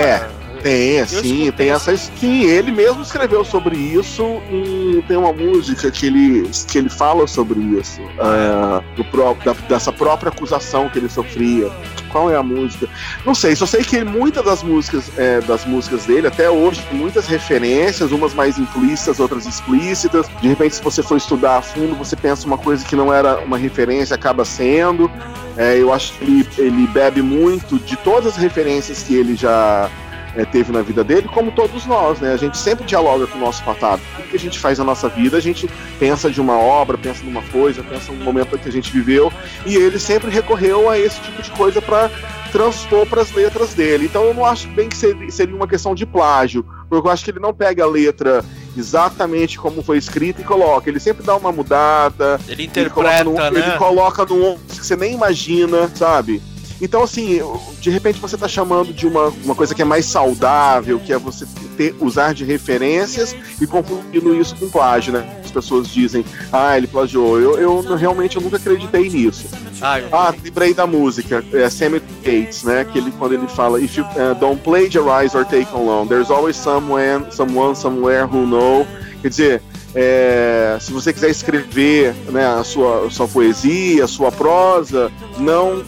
[0.63, 2.43] Tem, assim, escutei tem essa skin.
[2.45, 7.59] Ele mesmo escreveu sobre isso e tem uma música que ele, que ele fala sobre
[7.61, 11.71] isso, é, do próprio, da- dessa própria acusação que ele sofria.
[12.11, 12.89] Qual é a música?
[13.27, 16.99] Não sei, só sei que muitas das músicas, é, das músicas dele, até hoje, tem
[16.99, 20.27] muitas referências, umas mais implícitas, outras explícitas.
[20.41, 23.39] De repente, se você for estudar a fundo, você pensa uma coisa que não era
[23.41, 25.11] uma referência, acaba sendo.
[25.57, 29.91] É, eu acho que ele, ele bebe muito de todas as referências que ele já
[30.39, 32.33] é, teve na vida dele, como todos nós, né?
[32.33, 34.01] A gente sempre dialoga com o nosso passado.
[34.15, 37.25] Tudo que a gente faz na nossa vida, a gente pensa de uma obra, pensa
[37.25, 39.33] numa coisa, pensa num momento que a gente viveu,
[39.67, 42.09] e ele sempre recorreu a esse tipo de coisa para
[42.53, 44.07] transpor para as letras dele.
[44.07, 47.33] Então eu não acho bem que seria, uma questão de plágio, porque eu acho que
[47.33, 48.45] ele não pega a letra
[48.77, 50.89] exatamente como foi escrita e coloca.
[50.89, 53.69] Ele sempre dá uma mudada, Ele ele coloca, interpreta, num, né?
[53.69, 56.41] ele coloca num que você nem imagina, sabe?
[56.81, 57.41] Então, assim,
[57.81, 61.19] de repente você tá chamando de uma, uma coisa que é mais saudável, que é
[61.19, 65.41] você ter, usar de referências e confundindo isso com plágio, né?
[65.45, 67.41] As pessoas dizem, ah, ele plagiou.
[67.41, 69.47] Eu, eu realmente eu nunca acreditei nisso.
[69.81, 72.85] Ah, Ah, lembrei da música, é Sammy Gates, né?
[72.85, 76.31] Que ele, quando ele fala, if you uh, don't plagiarize or take on loan, there's
[76.31, 78.87] always someone, someone somewhere who know.
[79.21, 79.63] Quer dizer,
[79.95, 85.83] é, se você quiser escrever né, a, sua, a sua poesia, a sua prosa, não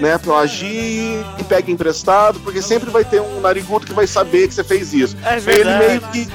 [0.00, 4.54] né, plagie e pegue emprestado, porque sempre vai ter um narigudo que vai saber que
[4.54, 5.16] você fez isso.
[5.24, 5.86] é Ele verdade.
[5.86, 6.28] meio que.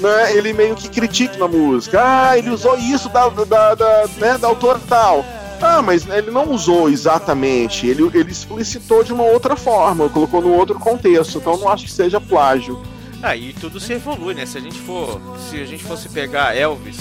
[0.00, 2.00] Né, ele meio que critica na música.
[2.02, 5.24] Ah, ele usou isso da, da, da, né, da autora tal.
[5.62, 7.86] Ah, mas ele não usou exatamente.
[7.86, 11.38] Ele, ele explicitou de uma outra forma, colocou num outro contexto.
[11.38, 12.82] Então não acho que seja plágio.
[13.22, 14.44] Aí tudo se evolui, né?
[14.44, 16.96] Se a gente for, se a gente fosse pegar Elvis,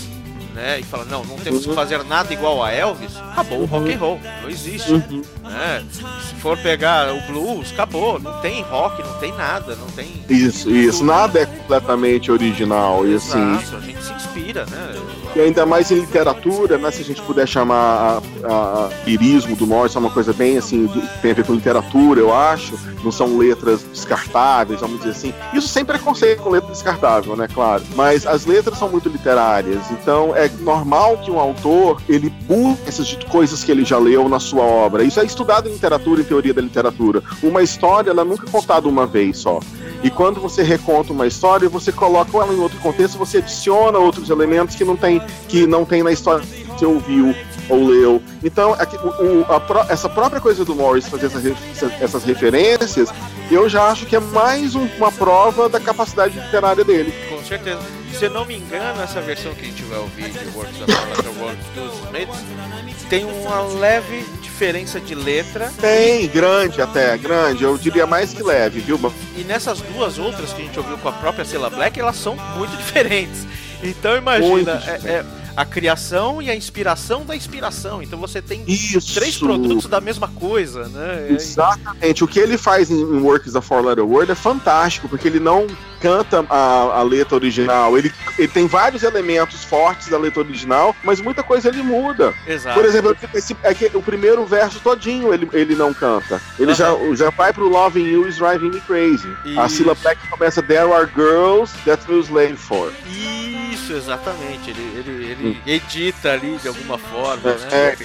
[0.54, 1.76] né, e falar não, não temos que Uhum.
[1.76, 5.84] fazer nada igual a Elvis, acabou o rock and roll, não existe, né?
[5.92, 10.70] Se for pegar o blues, acabou, não tem rock, não tem nada, não tem Isso,
[10.70, 11.04] isso.
[11.04, 13.06] Nada é completamente original.
[13.08, 14.96] E assim, Exato, a gente se inspira, né?
[15.36, 16.92] E ainda mais em literatura, né?
[16.92, 20.86] Se a gente puder chamar a, a, a lirismo do Morrison uma coisa bem assim,
[20.86, 22.78] do- tem a ver com literatura, eu acho.
[23.04, 25.34] Não são letras descartáveis, vamos dizer assim.
[25.54, 27.48] Isso sem preconceito com letra descartável, né?
[27.54, 27.84] Claro.
[27.96, 29.90] Mas as letras são muito literárias.
[29.92, 34.40] Então é normal que um autor ele busque essas coisas que ele já leu na
[34.40, 35.04] sua obra.
[35.04, 37.22] Isso é estudado em literatura, em teoria da literatura.
[37.42, 39.60] Uma história, ela nunca é contada uma vez só.
[40.04, 44.30] E quando você reconta uma história, você coloca ela em outro contexto, você adiciona outros
[44.30, 47.34] elementos que não tem, que não tem na história que você ouviu
[47.70, 48.22] ou leu.
[48.44, 51.56] Então, aqui, o- o- a essa própria coisa do Morris fazer essa re-
[52.02, 53.10] essas referências,
[53.54, 57.14] eu já acho que é mais um- uma prova da capacidade literária dele.
[57.30, 57.82] Com certeza.
[58.18, 61.40] Se eu não me engano, essa versão que a gente vai ouvir de Works of
[61.40, 65.72] Works dos Smiths tem uma leve diferença de letra.
[65.82, 67.64] Tem, grande até, grande.
[67.64, 69.00] Eu diria mais que leve, viu?
[69.36, 72.36] E nessas duas outras que a gente ouviu com a própria Cilla Black, elas são
[72.56, 73.48] muito diferentes.
[73.82, 78.02] Então imagina, é, é a criação e a inspiração da inspiração.
[78.02, 79.14] Então você tem Isso.
[79.14, 81.28] três produtos da mesma coisa, né?
[81.30, 82.24] É- Exatamente.
[82.24, 85.68] O que ele faz em, Works of Four Letter Word é fantástico, porque ele não
[86.04, 87.98] canta a, a letra original.
[87.98, 92.34] Ele, ele tem vários elementos fortes da letra original, mas muita coisa ele muda.
[92.46, 92.78] Exato.
[92.78, 96.42] Por exemplo, esse, é o primeiro verso todinho ele, ele não canta.
[96.60, 99.30] Ele já, já vai pro Loving You is Driving Me Crazy.
[99.58, 99.78] A Isso.
[99.78, 102.92] Cilla Black começa There are girls that we'll slave for.
[103.08, 104.70] Isso, exatamente.
[104.72, 107.68] Ele, ele, ele edita ali de alguma forma, É, né?
[107.72, 107.98] é,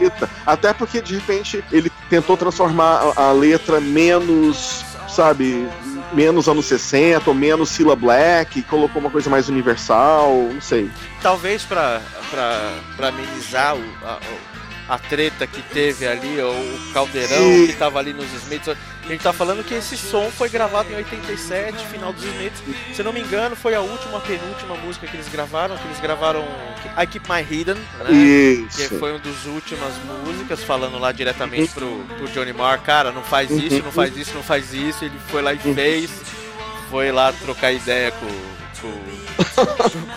[0.00, 0.28] Eita.
[0.44, 5.68] Até porque de repente ele tentou transformar a, a letra menos, sabe,
[6.12, 10.90] menos anos 60 ou menos Cilla Black, colocou uma coisa mais universal, não sei.
[11.22, 12.00] Talvez pra
[13.08, 14.55] amenizar o, a- o-
[14.88, 17.66] a treta que teve ali, o caldeirão Sim.
[17.66, 18.68] que tava ali nos Smiths.
[19.04, 22.62] A gente tá falando que esse som foi gravado em 87, final dos Smiths.
[22.94, 26.44] Se não me engano, foi a última, penúltima música que eles gravaram, que eles gravaram
[27.00, 28.04] I Keep My Hidden, né?
[28.08, 28.98] Que Isso.
[28.98, 29.92] foi uma das últimas
[30.24, 34.34] músicas, falando lá diretamente pro, pro Johnny Marr, cara, não faz isso, não faz isso,
[34.34, 35.04] não faz isso.
[35.04, 36.10] Ele foi lá e fez.
[36.90, 38.26] Foi lá trocar ideia com,
[38.80, 38.92] com,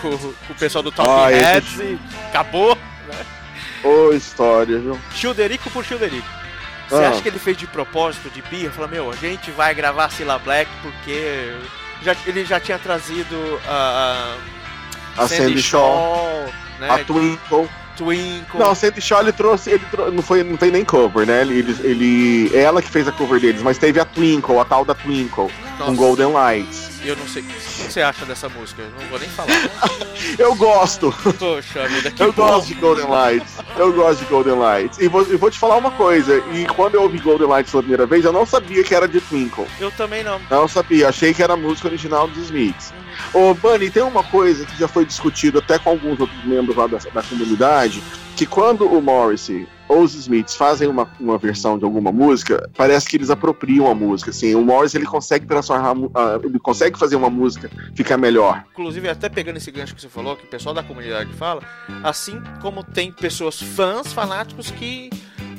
[0.02, 2.76] com- com o pessoal do Talking Ah, Heads e acabou.
[3.82, 4.98] Ô, história, viu?
[5.14, 6.26] Childerico por Childerico.
[6.88, 7.10] Você Ah.
[7.10, 8.72] acha que ele fez de propósito, de birra?
[8.72, 11.52] Fala, meu, a gente vai gravar Cilla Black porque
[12.02, 14.34] já, ele já tinha trazido a,
[15.16, 16.90] A Sandy Shaw, né?
[16.90, 17.68] a Twinkle.
[18.04, 18.58] Twinkle.
[18.58, 21.42] Não, Sandy Shaw ele trouxe, ele trou- não foi, não tem nem cover, né?
[21.42, 24.84] Ele, ele, ele- ela que fez a cover deles, mas teve a Twinkle, a tal
[24.84, 26.88] da Twinkle, Nossa, com Golden Lights.
[27.04, 27.42] Eu não sei.
[27.42, 28.82] O que você acha dessa música?
[28.82, 29.48] Eu não vou nem falar.
[30.38, 32.46] Eu gosto, Poxa vida, que eu bom.
[32.46, 34.98] gosto de Golden Lights, eu gosto de Golden Lights.
[34.98, 38.06] E vou, vou te falar uma coisa, e quando eu ouvi Golden Lights pela primeira
[38.06, 39.66] vez, eu não sabia que era de Twinkle.
[39.80, 40.40] Eu também não.
[40.50, 42.92] Não sabia, achei que era a música original dos Smiths.
[43.32, 46.86] Ô, Bunny, tem uma coisa que já foi discutido até com alguns outros membros lá
[46.86, 48.02] da, da comunidade,
[48.36, 53.08] que quando o Morrissey ou os Smiths fazem uma, uma versão de alguma música, parece
[53.08, 54.30] que eles apropriam a música.
[54.30, 55.94] Assim, o Morrissey ele consegue transformar,
[56.44, 58.64] ele consegue fazer uma música ficar melhor.
[58.70, 61.60] Inclusive, até pegando esse gancho que você falou, que o pessoal da comunidade fala,
[62.04, 65.10] assim como tem pessoas fãs, fanáticos que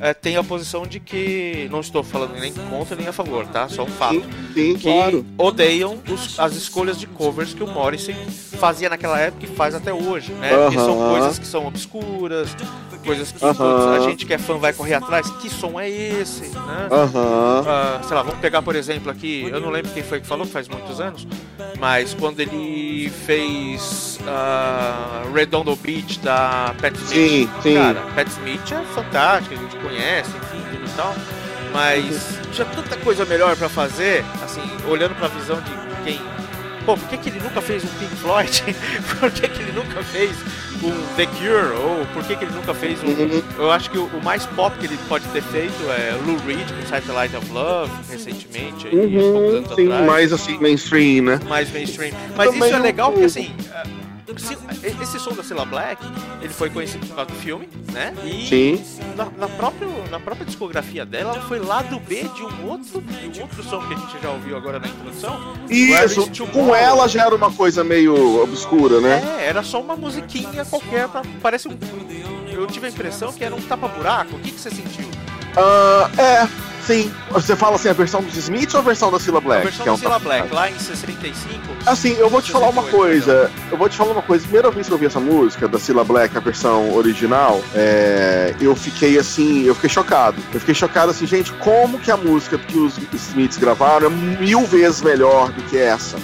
[0.01, 1.67] eh, têm a posição de que.
[1.71, 3.69] Não estou falando nem contra nem a favor, tá?
[3.69, 4.21] Só um fato.
[4.53, 4.89] Sim, que
[5.37, 8.15] odeiam os- as escolhas de covers que o Morrissey
[8.59, 10.49] fazia naquela época e faz até hoje, né?
[10.57, 11.09] Porque são Aham.
[11.11, 12.49] coisas que são obscuras,
[13.01, 13.53] coisas que Aham.
[13.53, 15.29] putz, a gente que é fã vai correr atrás.
[15.41, 16.87] Que som é esse, né?
[16.91, 17.63] Aham.
[17.67, 20.45] Ah, sei lá, vamos pegar por exemplo aqui, eu não lembro quem foi que falou,
[20.45, 21.27] faz muitos anos,
[21.79, 27.75] mas quando ele fez ah, Redondo Beach da Pat Smith, Sim, sim.
[27.75, 31.15] cara, Pat Smith é fantástica, a gente conhece, enfim, tudo e tal,
[31.73, 35.71] mas tinha tanta coisa melhor pra fazer, assim, olhando pra visão de
[36.03, 36.21] quem.
[36.85, 38.63] Pô, por que, que ele nunca fez um Pink Floyd?
[39.19, 40.35] por que, que ele nunca fez
[40.83, 41.75] um The Cure?
[41.77, 43.07] Ou por que, que ele nunca fez um.
[43.07, 43.43] Uhum.
[43.57, 46.67] Eu acho que o, o mais pop que ele pode ter feito é Lou Reed
[46.69, 50.05] com Satellite of Love, recentemente, aí, há poucos Uhum, anos sim, atrás.
[50.07, 51.39] mais assim, mainstream, né?
[51.47, 52.11] mais mainstream.
[52.35, 53.53] Mas Também isso é legal porque assim.
[54.39, 54.57] Se-
[55.01, 56.03] Esse som da Cilla Black,
[56.41, 58.13] ele foi conhecido por causa do filme, né?
[58.23, 58.83] E Sim.
[59.15, 63.39] na, na, própria, na própria discografia dela, ela foi lado B de um outro, de
[63.39, 65.53] um outro som que a gente já ouviu agora na introdução.
[65.69, 69.21] Isso, com ela já era uma coisa meio obscura, né?
[69.39, 71.77] É, era só uma musiquinha qualquer, pra, parece um.
[72.51, 74.35] Eu tive a impressão que era um tapa-buraco.
[74.35, 75.07] O que, que você sentiu?
[75.57, 76.47] Ah, é,
[76.91, 77.11] sim.
[77.31, 79.61] Você fala assim, a versão dos Smiths ou a versão da Cilla Black?
[79.61, 81.59] a versão é do um Cilla Black, lá em 65.
[81.85, 83.51] Assim, eu vou te falar uma 68, coisa.
[83.71, 84.43] Eu vou te falar uma coisa.
[84.43, 88.75] Primeira vez que eu vi essa música da Cilla Black, a versão original, é, eu
[88.75, 90.37] fiquei assim, eu fiquei chocado.
[90.53, 94.65] Eu fiquei chocado assim, gente, como que a música que os Smiths gravaram é mil
[94.65, 96.17] vezes melhor do que essa?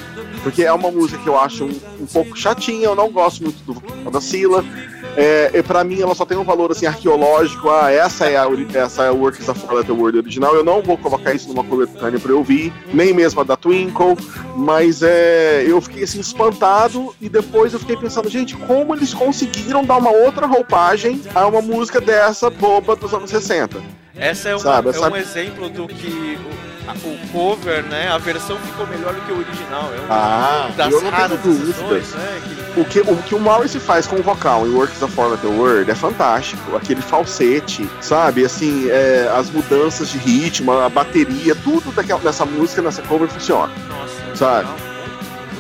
[0.47, 3.61] Porque é uma música que eu acho um, um pouco chatinha, eu não gosto muito
[3.65, 4.63] do, da Cilla.
[5.17, 7.69] É, e pra mim ela só tem um valor assim arqueológico.
[7.69, 10.55] Ah, essa é a essa é a Works of Letter Word original.
[10.55, 14.15] Eu não vou colocar isso numa coletânea pra eu ouvir, nem mesmo a da Twinkle.
[14.55, 19.83] Mas é, eu fiquei assim espantado e depois eu fiquei pensando, gente, como eles conseguiram
[19.83, 23.81] dar uma outra roupagem a uma música dessa boba dos anos 60?
[24.15, 26.37] Essa é, uma- Sabe, é um exemplo do que
[26.93, 28.09] o, cover, né?
[28.09, 29.91] A versão ficou melhor do que o original.
[29.95, 31.69] É uma Ah, das eu não tenho raras dúvidas.
[31.69, 32.41] exceções, né?
[32.73, 35.29] que- O que, o que o Morrissey faz com o vocal em Works of Four
[35.31, 36.75] Letter Word é fantástico.
[36.75, 38.45] Aquele falsete, sabe?
[38.45, 43.71] Assim, é, as mudanças de ritmo, a bateria, tudo daquela, dessa música, nessa cover funciona.
[43.89, 44.59] Nossa, Sabe?
[44.67, 44.77] legal.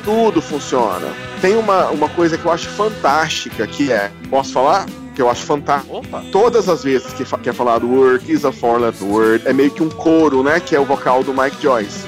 [0.03, 1.07] Tudo funciona.
[1.41, 4.11] Tem uma, uma coisa que eu acho fantástica que é.
[4.29, 4.85] Posso falar?
[5.17, 5.97] Que eu acho fantástico.
[5.97, 6.23] Opa!
[6.31, 9.51] Todas as vezes que, fa- que é falado Work is a Four Letter Word, é
[9.51, 10.59] meio que um coro, né?
[10.59, 12.05] Que é o vocal do Mike Joyce.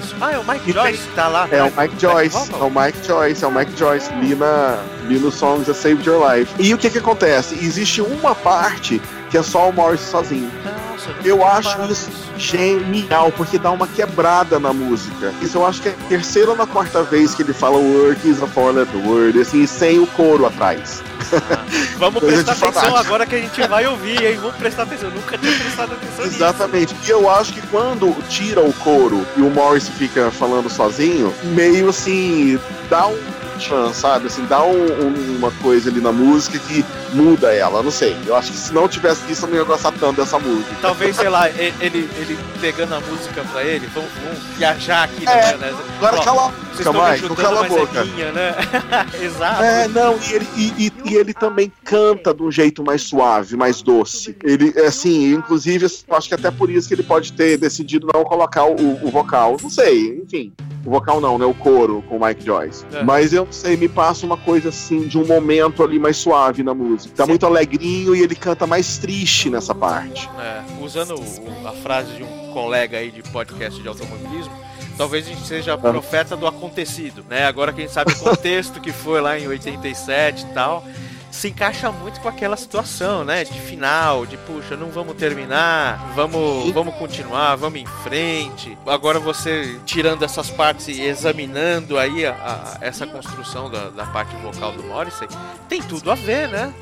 [0.00, 0.14] Isso.
[0.20, 1.48] Ah, é o Mike E Joyce que tá lá.
[1.50, 1.72] É o né?
[1.76, 5.66] Mike Joyce, é o Mike Joyce, é o Mike Joyce ali, na, ali no Songs
[5.66, 6.54] That Saved Your Life.
[6.60, 7.56] E o que que acontece?
[7.56, 10.48] Existe uma parte que é só o Morris sozinho.
[10.64, 15.34] Nossa, Eu acho isso genial, porque dá uma quebrada na música.
[15.42, 18.28] Isso eu acho que é a terceira ou na quarta vez que ele fala Work
[18.28, 21.02] is a four letter word, assim, sem o coro atrás.
[21.98, 23.06] Vamos Coisa prestar atenção fanático.
[23.06, 24.38] agora que a gente vai ouvir, hein?
[24.40, 25.08] Vamos prestar atenção.
[25.08, 26.36] Eu nunca tinha prestado atenção nisso.
[26.36, 26.96] Exatamente.
[27.04, 31.88] E eu acho que quando tira o coro e o Morris fica falando sozinho, meio
[31.88, 32.58] assim,
[32.88, 33.18] dá um
[33.60, 34.26] chance, sabe?
[34.26, 38.16] Assim, dá um, um, uma coisa ali na música que muda ela, não sei.
[38.26, 40.74] Eu acho que se não tivesse isso, eu não ia gostar tanto dessa música.
[40.82, 45.32] Talvez, sei lá, ele, ele pegando a música pra ele, vamos, vamos viajar aqui na
[45.32, 45.78] É, maionese.
[45.98, 46.42] Agora Ó, cala
[46.72, 48.04] Vocês estão ajudando, cala a é boca.
[48.04, 48.54] minha, né?
[49.22, 49.62] Exato.
[49.62, 53.56] É, não, e ele, e, e- e ele também canta de um jeito mais suave,
[53.56, 54.36] mais doce.
[54.44, 58.22] Ele, é, assim, inclusive, acho que até por isso que ele pode ter decidido não
[58.24, 59.56] colocar o, o vocal.
[59.62, 60.52] Não sei, enfim.
[60.84, 61.44] O vocal não, né?
[61.44, 62.84] O coro com o Mike Joyce.
[62.92, 63.02] É.
[63.02, 66.62] Mas eu não sei, me passa uma coisa assim, de um momento ali mais suave
[66.62, 67.14] na música.
[67.14, 67.30] Tá Sim.
[67.30, 70.28] muito alegrinho e ele canta mais triste nessa parte.
[70.38, 74.52] É, usando o- a frase de um colega aí de podcast de automobilismo,
[74.96, 77.44] talvez a gente seja profeta do acontecido, né?
[77.46, 80.84] Agora que a gente sabe o contexto que foi lá em 87 e tal,
[81.30, 83.44] se encaixa muito com aquela situação, né?
[83.44, 88.76] De final, de puxa, não vamos terminar, vamos, vamos continuar, vamos em frente.
[88.86, 94.34] Agora você tirando essas partes e examinando aí a- a- essa construção da, da parte
[94.36, 95.28] vocal do Morrissey,
[95.68, 96.72] tem tudo a ver, né?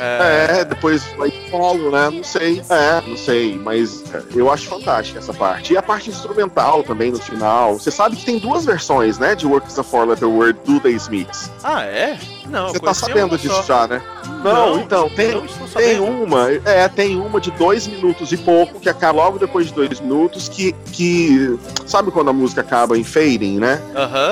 [0.00, 2.10] É, depois vai solo, né?
[2.10, 2.62] Não sei.
[2.68, 3.58] É, não sei.
[3.58, 5.72] Mas é, eu acho fantástica essa parte.
[5.72, 7.74] E a parte instrumental também no final.
[7.78, 9.34] Você sabe que tem duas versões, né?
[9.34, 11.50] De Work is a Four Letter Word do The Smiths.
[11.64, 12.18] Ah, é?
[12.48, 13.62] Não, Você tá sabendo disso só.
[13.62, 14.02] já, né?
[14.42, 15.32] Não, Não, então, tem,
[15.74, 19.74] tem uma, é, tem uma de dois minutos e pouco, que acaba logo depois de
[19.74, 23.80] dois minutos, que, que sabe quando a música acaba em fading, né?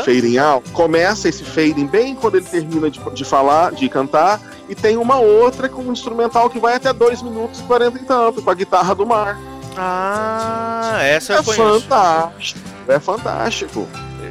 [0.04, 0.70] Fading out.
[0.70, 5.16] Começa esse fading bem quando ele termina de, de falar, de cantar, e tem uma
[5.18, 8.54] outra com um instrumental que vai até dois minutos e quarenta e tanto, com a
[8.54, 9.36] guitarra do mar.
[9.76, 11.80] Ah, essa É eu conheço.
[11.82, 12.60] fantástico.
[12.88, 13.86] É fantástico.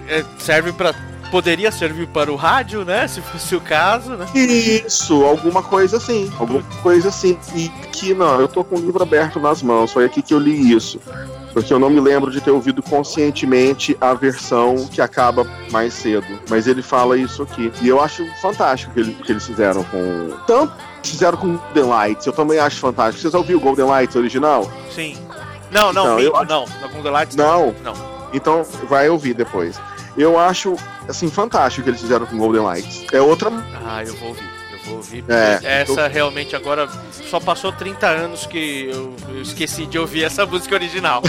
[0.07, 0.93] É, serve para
[1.35, 3.05] poderia servir para o rádio, né?
[3.09, 4.25] Se fosse o caso, né?
[4.33, 6.31] Isso, alguma coisa assim.
[6.39, 7.37] Alguma coisa assim.
[7.53, 10.39] E aqui não, eu tô com o livro aberto nas mãos, foi aqui que eu
[10.39, 10.97] li isso.
[11.51, 16.25] Porque eu não me lembro de ter ouvido conscientemente a versão que acaba mais cedo.
[16.49, 17.69] Mas ele fala isso aqui.
[17.81, 20.29] E eu acho fantástico o que, ele- que eles fizeram com.
[20.47, 20.71] Tanto
[21.03, 23.19] que fizeram com Golden Lights, eu também acho fantástico.
[23.21, 24.71] Vocês já ouviram o Golden Lights original?
[24.89, 25.17] Sim.
[25.69, 26.65] Não, não, Então, eu não.
[26.81, 27.75] Na Golden Lights Não.
[27.83, 27.93] Não.
[28.33, 29.77] Então vai ouvir depois.
[30.17, 30.75] Eu acho,
[31.07, 33.05] assim, fantástico o que eles fizeram com Golden Lights.
[33.11, 33.51] É outra.
[33.85, 34.49] Ah, eu vou ouvir.
[34.71, 35.25] Eu vou ouvir.
[35.27, 40.45] É, essa realmente agora só passou 30 anos que eu, eu esqueci de ouvir essa
[40.47, 41.21] música original.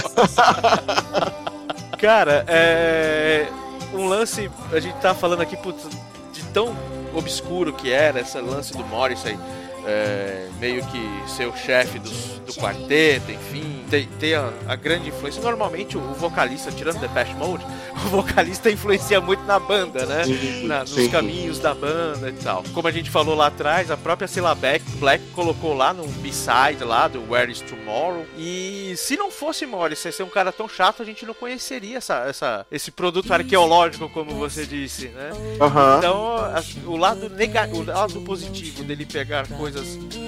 [1.99, 3.46] Cara, é.
[3.92, 4.51] Um lance.
[4.72, 5.87] A gente tá falando aqui putz,
[6.33, 6.77] de tão
[7.14, 9.38] obscuro que era esse lance do Morrissey.
[9.87, 15.09] É, meio que ser o chefe dos- do quarteto, enfim, ter, ter a, a grande
[15.09, 15.42] influência.
[15.42, 17.64] Normalmente o, o vocalista, tirando Depeche Mode,
[18.07, 20.22] o vocalista influencia muito na banda, né?
[20.62, 21.09] na- nos Sim.
[21.11, 22.62] caminhos da banda e tal.
[22.72, 26.85] Como a gente falou lá atrás, a própria Cilla Black, Black colocou lá no B-side
[26.85, 28.25] lá do Where is Tomorrow.
[28.38, 32.27] E se não fosse Morrissey ser um cara tão chato, a gente não conheceria essa,
[32.29, 35.31] essa, esse produto arqueológico, como você disse, né?
[35.61, 35.99] Aham.
[35.99, 39.75] Então, a- o lado negativo, o lado positivo dele pegar coisas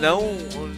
[0.00, 0.22] não,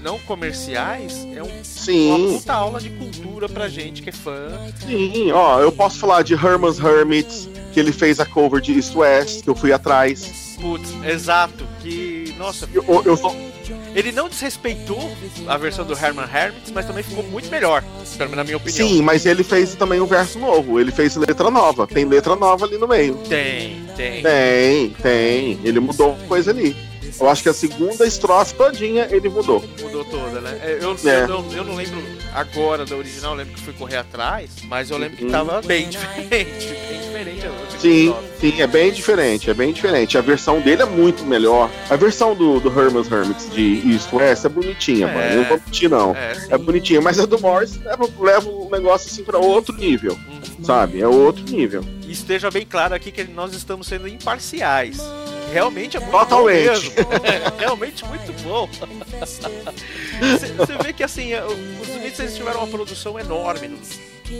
[0.02, 2.38] não comerciais é um, uma Sim.
[2.38, 4.48] puta aula de cultura pra gente que é fã.
[4.86, 8.94] Sim, ó, eu posso falar de Herman's Hermits, que ele fez a cover de East
[8.94, 10.56] West, que eu fui atrás.
[10.60, 13.34] Putz, exato, que, nossa, Eu, eu sou.
[13.94, 14.98] Ele não desrespeitou
[15.46, 17.82] a versão do Herman Hermits, mas também ficou muito melhor,
[18.18, 18.88] na minha opinião.
[18.88, 20.80] Sim, mas ele fez também um verso novo.
[20.80, 21.86] Ele fez letra nova.
[21.86, 23.14] Tem letra nova ali no meio.
[23.28, 24.22] Tem, tem.
[24.22, 25.60] Tem, tem.
[25.64, 26.76] Ele mudou coisa ali.
[27.20, 29.62] Eu acho que a segunda estrofe todinha ele mudou.
[29.80, 30.58] Mudou toda, né?
[30.62, 31.22] É, Eu, É.
[31.24, 32.02] eu, não, eu não lembro
[32.34, 35.30] agora da original, eu lembro que fui correr atrás, mas eu lembro que Uhum.
[35.30, 37.40] tava bem diferente, bem diferente
[37.78, 40.16] Sim, sim, é bem diferente, é bem diferente.
[40.16, 41.70] A versão dele é muito melhor.
[41.88, 45.14] A versão do, do Herman's Hermits de East West é bonitinha, É.
[45.14, 45.30] mano.
[45.30, 46.14] Eu não vou mentir, não.
[46.14, 46.32] É.
[46.50, 50.64] É bonitinha, mas a do Morris leva, leva o negócio assim pra outro nível, Uhum.
[50.64, 51.00] sabe?
[51.00, 51.82] É outro nível.
[52.06, 54.98] E esteja bem claro aqui que nós estamos sendo imparciais.
[55.52, 56.90] Realmente é muito Totalmente.
[56.90, 57.02] bom.
[57.24, 58.68] É realmente muito bom.
[60.56, 63.98] Você vê que assim, é, os Smiths eles tiveram uma produção enorme nos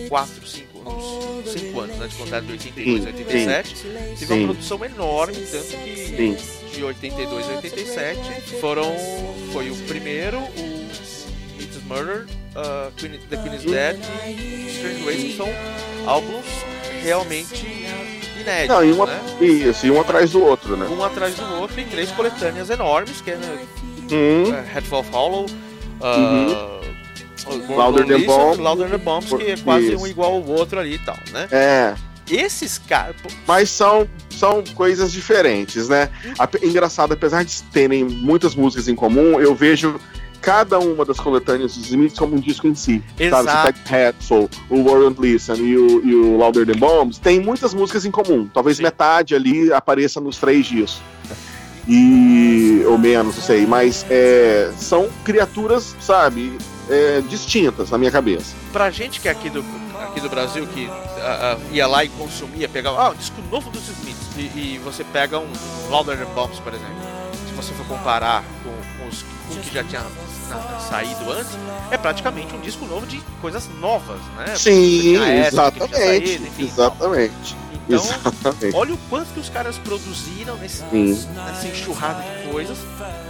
[0.09, 1.53] 4, 5 anos.
[1.53, 2.07] 5 anos, né?
[2.07, 3.75] De contar de 82 a Sim, 87.
[3.75, 4.35] Teve sim.
[4.35, 6.37] uma produção enorme, tanto que Sim.
[6.73, 8.21] de 82 a 87
[8.61, 8.85] foram.
[9.53, 10.89] Foi o primeiro, o
[11.57, 15.49] Meets Murder, uh, Queen, The Queen is Dead e Strange Ways, que são
[16.07, 16.47] álbuns
[17.03, 17.87] realmente
[18.41, 19.21] inéditos, Não, e uma, né?
[19.41, 20.87] isso, e um atrás do outro, né?
[20.87, 23.59] Um atrás do outro e três coletâneas enormes, que é né,
[24.13, 26.81] Hum, uh, Headfall Hollow, uh,
[27.67, 28.59] Born Louder Than Listen, Bombs.
[28.59, 30.03] Louder Than Bombs, que é quase Isso.
[30.03, 31.49] um igual ao outro ali e tal, né?
[31.51, 31.95] é.
[32.29, 33.17] Esses caras...
[33.45, 36.09] Mas são, são coisas diferentes, né?
[36.63, 40.01] Engraçado, apesar de terem muitas músicas em comum, eu vejo
[40.41, 43.03] cada uma das coletâneas dos Smiths como um disco em si.
[43.19, 43.45] Exato.
[43.45, 43.79] Sabe?
[43.79, 47.75] Você pega Hatful, o Warren Listen e o, e o Louder Than Bombs, tem muitas
[47.75, 48.49] músicas em comum.
[48.53, 48.85] Talvez Sim.
[48.85, 51.03] metade ali apareça nos três discos.
[51.89, 52.85] E.
[52.87, 53.67] ou menos, não sei.
[53.67, 56.57] Mas é, são criaturas, sabe,
[56.89, 58.55] é, distintas na minha cabeça.
[58.73, 59.65] Pra gente que é aqui do,
[60.03, 60.89] aqui do Brasil, que
[61.21, 64.81] ah, ah, ia lá e consumia, pegava, ah, um disco novo dos Smiths, e, e
[64.85, 65.49] você pega um
[65.89, 66.95] Louder Than Bombs, por exemplo,
[67.49, 70.03] se você for comparar com, com os com que já tinha
[70.51, 71.53] na- saído antes,
[71.91, 74.55] é praticamente um disco novo de coisas novas, né?
[74.57, 75.97] Sim, exatamente.
[75.97, 76.65] saído, enfim.
[76.65, 77.57] exatamente.
[77.89, 78.77] Então, exatamente.
[78.77, 81.27] olha o quanto que os caras produziram nesse, Sim.
[81.35, 82.79] nessa enxurrada de coisas,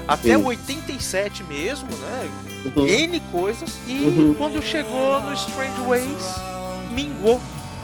[0.06, 0.36] até Sim.
[0.36, 2.28] o 87 mesmo, né?
[2.76, 2.86] Uhum.
[2.86, 4.34] N coisas, e Uhum.
[4.36, 6.34] quando chegou no Strange Ways,
[6.92, 7.40] mingou.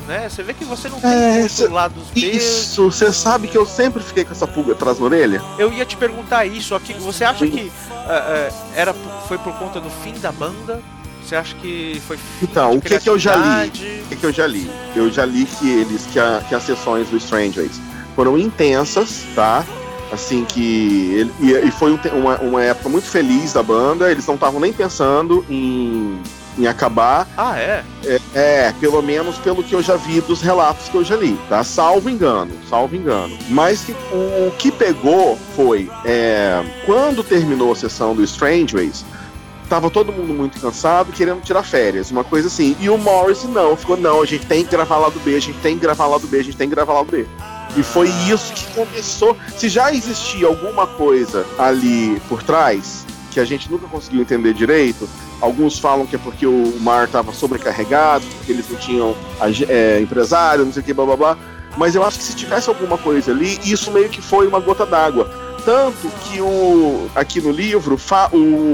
[0.06, 0.28] Né?
[0.28, 2.02] Você vê que você não tem É, cê- lados.
[2.14, 5.42] Isso, você sabe que eu sempre fiquei com essa pulga atrás da orelha?
[5.58, 6.94] Eu ia te perguntar isso aqui.
[6.94, 7.50] Você acha Sim.
[7.50, 8.94] que ah, ah, era,
[9.26, 10.80] foi por conta do fim da banda?
[11.24, 13.68] Você acha que foi Então, de o que que eu já li?
[13.68, 14.70] O que, que eu já li?
[14.94, 17.80] Eu já li que eles, que, a- que as sessões do Strange Ways
[18.14, 19.64] foram intensas, tá?
[20.12, 21.14] Assim que.
[21.40, 24.72] ele- e, foi um uma, uma época muito feliz da banda, eles não estavam nem
[24.72, 26.16] pensando em,
[26.58, 27.28] em acabar.
[27.36, 27.84] Ah, é?
[28.04, 31.38] É, é, pelo menos pelo que eu já vi dos relatos que eu já li,
[31.48, 31.62] tá?
[31.62, 33.36] Salvo engano, salvo engano.
[33.48, 39.04] Mas que, o, que pegou foi é, quando terminou a sessão do Strange Ways,
[39.68, 42.76] tava todo mundo muito cansado, querendo tirar férias, uma coisa assim.
[42.80, 45.40] E o Morris não, ficou, não, a gente tem que gravar lá do B, a
[45.40, 47.26] gente tem que gravar lá do B, a gente tem que gravar lá do B.
[47.76, 49.36] E foi isso que começou.
[49.56, 55.06] Se já existia alguma coisa ali por trás, que a gente nunca conseguiu entender direito,
[55.40, 59.16] alguns falam que é porque o mar estava sobrecarregado, porque eles não tinham
[59.68, 61.38] é, empresário, não sei o que, blá blá blá.
[61.76, 64.86] Mas eu acho que se tivesse alguma coisa ali, isso meio que foi uma gota
[64.86, 65.30] d'água.
[65.64, 68.30] Tanto que o, aqui no livro fa,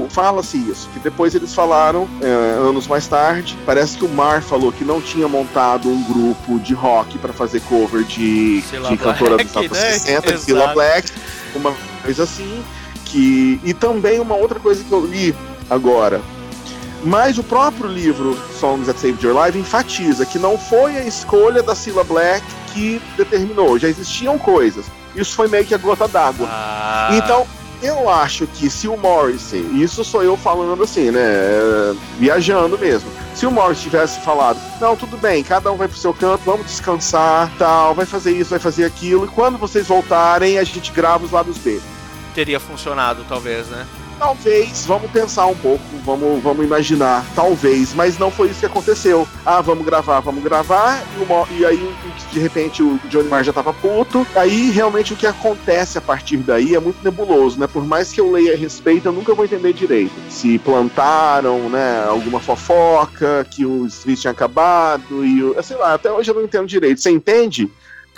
[0.09, 2.27] fala-se isso, que depois eles falaram, é,
[2.59, 6.75] anos mais tarde, parece que o Mar falou que não tinha montado um grupo de
[6.75, 9.91] rock para fazer cover de, Cilla de cantora dos Black, anos né?
[9.91, 10.67] 60, de Cilla.
[10.67, 11.11] Black,
[11.55, 12.63] uma coisa assim.
[13.05, 15.35] Que, e também uma outra coisa que eu li
[15.69, 16.21] agora.
[17.03, 21.61] Mas o próprio livro Songs That Saved Your Life enfatiza que não foi a escolha
[21.61, 24.85] da Cilla Black que determinou, já existiam coisas.
[25.15, 26.47] Isso foi meio que a gota d'água.
[26.49, 27.45] Ah, Então,
[27.83, 31.21] eu acho que se o Morrissey, isso sou eu falando assim, né?
[32.17, 33.11] Viajando mesmo.
[33.35, 36.65] Se o Morrissey tivesse falado, não, tudo bem, cada um vai pro seu canto, vamos
[36.65, 41.25] descansar, tal, vai fazer isso, vai fazer aquilo, e quando vocês voltarem, a gente grava
[41.25, 41.79] os lados B.
[42.33, 43.85] teria funcionado, talvez, né?
[44.23, 49.27] Talvez, vamos pensar um pouco, vamos, vamos imaginar, talvez, mas não foi isso que aconteceu.
[49.45, 51.93] Ah, vamos gravar, vamos gravar, e, Mo- e aí
[52.31, 54.25] de repente o Johnny Marr já tava puto.
[54.33, 57.67] Aí realmente o que acontece a partir daí é muito nebuloso, né?
[57.67, 60.13] Por mais que eu leia a respeito, eu nunca vou entender direito.
[60.29, 65.61] Se plantaram, né, alguma fofoca, que o Smith tinha acabado, e o.
[65.61, 67.01] Sei lá, até hoje eu não entendo direito.
[67.01, 67.69] Você entende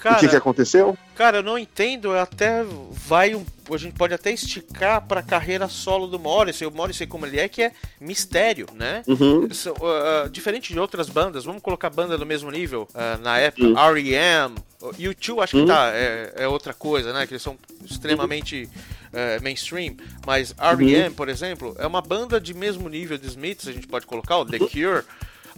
[0.05, 0.97] Cara, o que, que aconteceu?
[1.15, 6.05] Cara, eu não entendo, até vai um, a gente pode até esticar pra carreira solo
[6.05, 9.01] do Morrissey, o Morrissey como ele é, que é mistério, né?
[9.07, 9.49] Uhum.
[9.51, 13.65] São, ah, diferente de outras bandas, vamos colocar banda do mesmo nível, ah, na época,
[13.65, 13.75] Hum.
[13.77, 15.65] R.E.M., U2 acho que Hum.
[15.65, 17.25] tá, é, é outra coisa, né?
[17.25, 18.69] Que eles são extremamente
[19.11, 19.95] eh, mainstream,
[20.27, 24.05] mas R.E.M., por exemplo, é uma banda de mesmo nível de Smiths, a gente pode
[24.05, 25.03] colocar, o The Cure,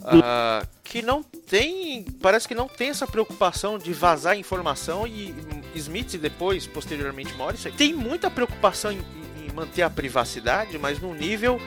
[0.04, 5.60] ah, que não tem, parece que não tem essa preocupação de vazar informação e hum,
[5.74, 8.98] Smith e depois, posteriormente Morrissey, tem muita preocupação em,
[9.44, 11.60] em manter a privacidade, mas num nível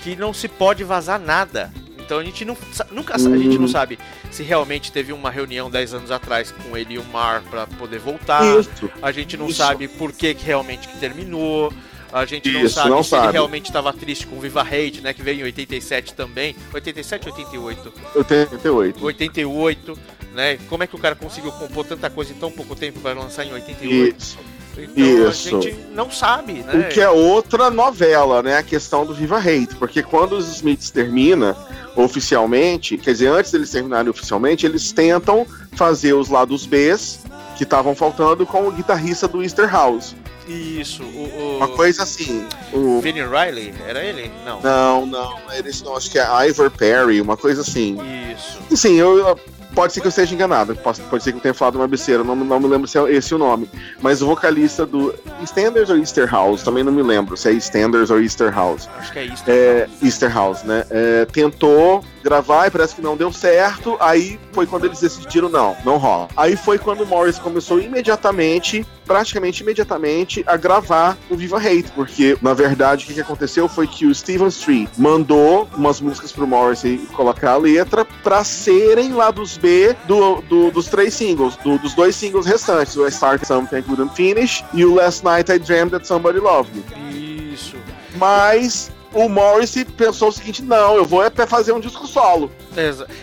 [0.00, 1.72] que não se pode vazar nada.
[1.98, 2.56] Então a gente não,
[2.90, 3.68] nunca a gente não Uhum.
[3.68, 3.98] sabe
[4.30, 7.98] se realmente teve uma reunião 10 anos atrás com ele e o Mar para poder
[7.98, 8.42] voltar.
[8.58, 8.90] Isso.
[9.02, 9.58] A gente não Isso.
[9.58, 11.72] sabe por que, que realmente que terminou.
[12.12, 13.32] A gente não Isso, sabe não se ele sabe.
[13.32, 15.12] realmente estava triste com o Viva Hate, né?
[15.12, 16.56] Que veio em 87 também.
[16.72, 17.92] 87 ou 88?
[18.14, 19.04] 88.
[19.04, 19.98] 88,
[20.34, 20.58] né?
[20.68, 23.44] Como é que o cara conseguiu compor tanta coisa em tão pouco tempo para lançar
[23.44, 24.18] em 88?
[24.18, 24.38] Isso.
[24.78, 25.56] Então Isso.
[25.56, 26.72] a gente não sabe, né?
[26.74, 28.56] O que é outra novela, né?
[28.56, 29.74] A questão do Viva Hate.
[29.76, 31.56] Porque quando os Smiths termina
[31.96, 37.20] oficialmente, quer dizer, antes deles terminarem oficialmente, eles tentam fazer os lados Bs
[37.56, 40.14] que estavam faltando com o guitarrista do Easter House.
[40.48, 42.46] Isso, o, Uma o coisa assim.
[42.72, 43.00] O...
[43.00, 44.30] Vinnie Riley, era ele?
[44.44, 44.60] Não.
[44.60, 47.98] Não, não, eles não, acho que é Ivor Perry, uma coisa assim.
[48.32, 48.58] Isso.
[48.72, 49.38] Assim, eu,
[49.74, 52.24] pode ser que eu esteja enganado, pode, pode ser que eu tenha falado uma besteira,
[52.24, 53.70] não, não me lembro se é esse o nome.
[54.00, 58.10] Mas o vocalista do Standards ou Easter House, também não me lembro se é Standards
[58.10, 58.88] ou Easter House.
[58.98, 59.44] Acho que é isso.
[59.46, 60.84] É, Easter House, né?
[60.90, 63.96] É, tentou gravar e parece que não deu certo.
[64.00, 66.28] Aí foi quando eles decidiram, não, não rola.
[66.36, 72.36] Aí foi quando o Morris começou imediatamente, praticamente imediatamente, a gravar o Viva Hate, porque
[72.42, 76.46] na verdade o que, que aconteceu foi que o Steven Street mandou umas músicas pro
[76.46, 76.82] Morris
[77.14, 81.94] colocar a letra pra serem lá dos B do, do dos três singles, do, dos
[81.94, 85.58] dois singles restantes, o I Start Something I Couldn't Finish e o Last Night I
[85.58, 87.52] Dreamed That Somebody Loved Me.
[87.52, 87.76] Isso.
[88.16, 92.50] Mas o Morrissey pensou o seguinte: não, eu vou até fazer um disco solo.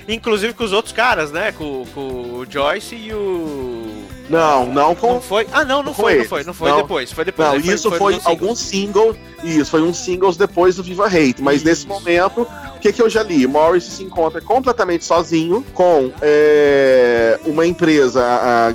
[0.08, 1.52] Inclusive com os outros caras, né?
[1.52, 4.06] Com, com o Joyce e o.
[4.30, 5.14] Não, não com.
[5.14, 5.48] Não foi?
[5.54, 6.78] Ah, não, não, foi, não foi, não foi, não.
[6.78, 7.12] depois.
[7.12, 7.48] Foi depois.
[7.48, 9.16] Não, isso foi, foi alguns singles.
[9.44, 11.42] Isso, foi um singles depois do Viva Hate.
[11.42, 11.66] Mas isso.
[11.66, 12.48] nesse momento,
[12.86, 13.48] que, que eu já li?
[13.48, 18.24] Morris se encontra completamente sozinho com é, uma empresa,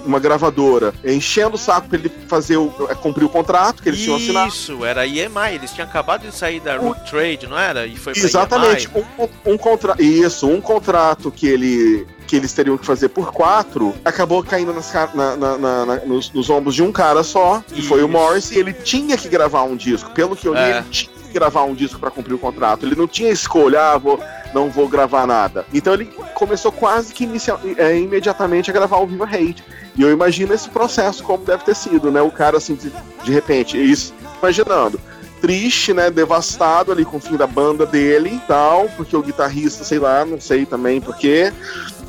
[0.05, 4.01] uma gravadora, enchendo o saco pra ele fazer o, é, cumprir o contrato que eles
[4.01, 4.49] isso, tinham assinado.
[4.49, 7.87] Isso, era EMI, eles tinham acabado de sair da Root Trade, não era?
[7.87, 10.03] E foi Exatamente, um, um contrato.
[10.03, 14.93] Isso, um contrato que ele que eles teriam que fazer por quatro, acabou caindo nas,
[14.93, 17.89] na, na, na, nos, nos, ombros de um cara só, que Isso.
[17.89, 20.13] foi o Morris, e ele tinha que gravar um disco.
[20.13, 20.71] Pelo que eu li, é.
[20.79, 22.85] ele tinha gravar um disco para cumprir o contrato.
[22.85, 24.21] Ele não tinha escolha, ah, vou,
[24.53, 25.65] não vou gravar nada.
[25.73, 27.29] Então ele começou quase que
[27.77, 29.65] é, imediatamente a gravar o Viva Hate.
[29.97, 32.21] E eu imagino esse processo como deve ter sido, né?
[32.23, 32.93] O cara, assim, de,
[33.25, 35.01] de repente, isso, imaginando
[35.41, 36.11] triste, né?
[36.11, 40.25] Devastado ali com o fim da banda dele e tal, porque o guitarrista, sei lá,
[40.25, 41.53] não sei também porquê.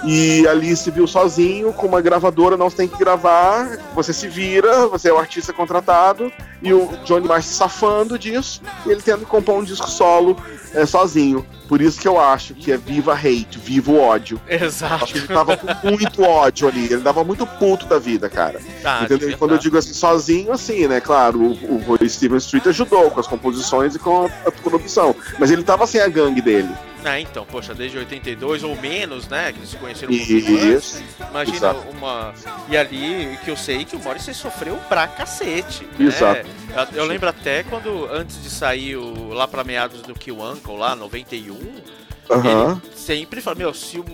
[0.03, 4.87] E ali se viu sozinho, com uma gravadora, não tem que gravar, você se vira,
[4.87, 6.31] você é o artista contratado,
[6.61, 10.35] e o Johnny Marr se safando disso, e ele tendo que compor um disco solo
[10.73, 11.45] é, sozinho.
[11.67, 14.41] Por isso que eu acho que é viva hate, viva o ódio.
[14.45, 15.05] Exato.
[15.05, 18.59] Acho que ele tava com muito ódio ali, ele dava muito puto da vida, cara.
[18.81, 19.37] Tá, Entendeu?
[19.37, 20.99] Quando eu digo assim, sozinho, assim, né?
[20.99, 25.49] Claro, o, o Steven Street ajudou com as composições e com a, a produção, mas
[25.49, 26.69] ele tava sem a gangue dele.
[27.03, 29.51] Ah, então, poxa, desde 82 ou menos, né?
[29.51, 31.03] Que eles conheceram Isso.
[31.29, 31.89] Imagina Exato.
[31.89, 32.33] uma.
[32.69, 35.85] E ali, que eu sei que o Morrissey sofreu pra cacete.
[35.97, 36.07] Né?
[36.07, 36.45] Exato.
[36.93, 40.77] Eu, eu lembro até quando, antes de sair o, lá pra meados do Kill Uncle,
[40.77, 41.61] lá, 91, uhum.
[42.29, 44.05] ele sempre fala, meu, se o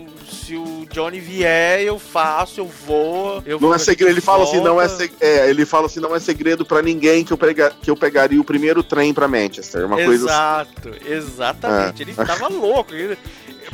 [0.48, 3.42] se o Johnny vier, eu faço, eu vou.
[3.46, 4.88] Eu não é segredo, ele fala assim, não é,
[5.20, 8.40] é, ele fala assim, não é segredo para ninguém que eu, pega, que eu pegaria
[8.40, 11.14] o primeiro trem para Manchester, uma Exato, coisa assim.
[11.14, 12.02] exatamente.
[12.02, 12.06] É.
[12.06, 12.94] Ele tava louco.
[12.94, 13.18] Ele,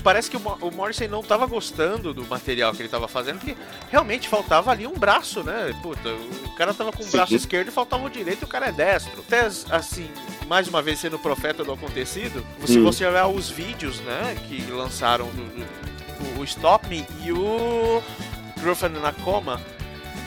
[0.04, 3.56] parece que o, o Morrison não tava gostando do material que ele tava fazendo, porque
[3.90, 5.74] realmente faltava ali um braço, né?
[5.82, 8.68] Puta, o cara tava com o braço esquerdo e faltava o direito e o cara
[8.68, 9.24] é destro.
[9.26, 10.10] Até assim,
[10.48, 12.84] mais uma vez sendo profeta do acontecido, se hum.
[12.84, 18.02] você olhar os vídeos, né, que lançaram do, do o Stop Me e o
[18.60, 19.60] Girlfriend na Coma.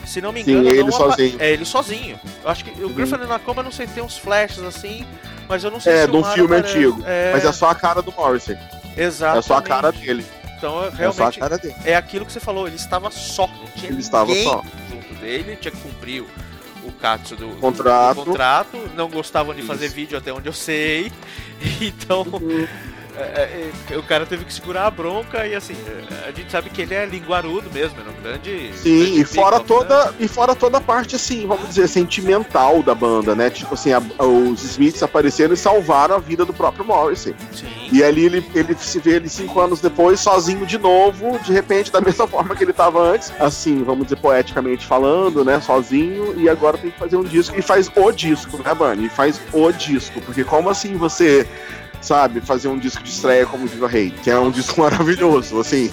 [0.07, 1.37] Se não me engano, Sim, ele sozinho.
[1.41, 2.21] É ele sozinho.
[2.45, 5.05] Eu acho que o Girlfriend na Coma, não sei, tem uns flashes assim,
[5.49, 6.79] mas eu não sei é, se É, de um filme aparece.
[6.79, 7.03] antigo.
[7.05, 7.33] É...
[7.33, 8.57] Mas é só a cara do Morrissey.
[8.97, 9.39] Exato.
[9.39, 10.25] É só a cara dele.
[10.57, 11.39] Então, realmente,
[11.85, 14.65] é, é aquilo que você falou, ele estava só, não tinha ele estava só.
[14.91, 16.27] junto dele, tinha que cumprir o,
[16.85, 18.17] o Katsu do contrato.
[18.17, 21.13] do contrato, não gostavam de fazer vídeo até onde eu sei,
[21.81, 22.23] então...
[22.23, 25.75] Uhum é, é, é, o cara teve que segurar a bronca e assim,
[26.27, 28.73] a gente sabe que ele é linguarudo mesmo, é um grande.
[28.75, 30.15] Sim, grande e fora toda né?
[30.21, 33.49] e fora toda a parte assim, vamos dizer, sentimental da banda, né?
[33.49, 37.35] Tipo assim, a, os Smiths apareceram e salvaram a vida do próprio Morrissey.
[37.53, 37.67] Sim.
[37.91, 41.91] E ali ele, ele se vê ele cinco anos depois, sozinho de novo, de repente,
[41.91, 45.61] da mesma forma que ele estava antes, assim, vamos dizer, poeticamente falando, né?
[45.61, 47.59] Sozinho, e agora tem que fazer um disco.
[47.59, 49.07] E faz o disco, né, Bunny?
[49.07, 50.21] E faz o disco.
[50.21, 51.47] Porque como assim você
[52.01, 55.91] sabe, fazer um disco de estreia como Viva Rei, que é um disco maravilhoso, assim,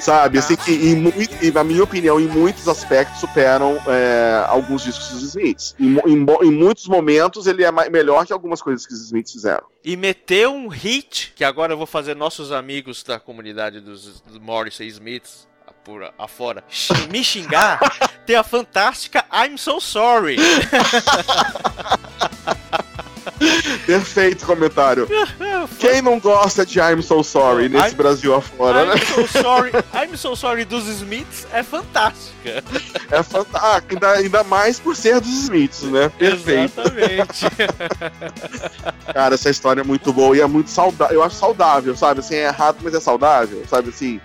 [0.00, 5.08] sabe, assim que em, muito, na minha opinião, em muitos aspectos superam é, alguns discos
[5.10, 5.74] dos Smiths.
[5.78, 9.64] Em, em, em, muitos momentos ele é melhor que algumas coisas que os Smiths fizeram.
[9.84, 14.38] E meteu um hit, que agora eu vou fazer nossos amigos da comunidade dos, dos
[14.38, 15.48] Morrissey Smiths
[15.84, 16.62] por afora
[17.10, 17.80] me xingar,
[18.26, 20.36] tem a fantástica I'm So Sorry.
[23.86, 25.08] Perfeito comentário.
[25.78, 28.96] Quem não gosta de I'm So Sorry nesse I'm, Brasil afora, I'm né?
[28.98, 32.62] So sorry, I'm So Sorry dos Smiths é fantástica.
[33.10, 36.10] É fantástica, ainda, ainda mais por ser dos Smiths, né?
[36.18, 36.80] Perfeito.
[36.80, 37.46] Exatamente.
[39.12, 41.16] Cara, essa história é muito boa e é muito saudável.
[41.16, 42.20] Eu acho saudável, sabe?
[42.20, 43.88] Assim, é errado, mas é saudável, sabe?
[43.88, 44.20] Assim,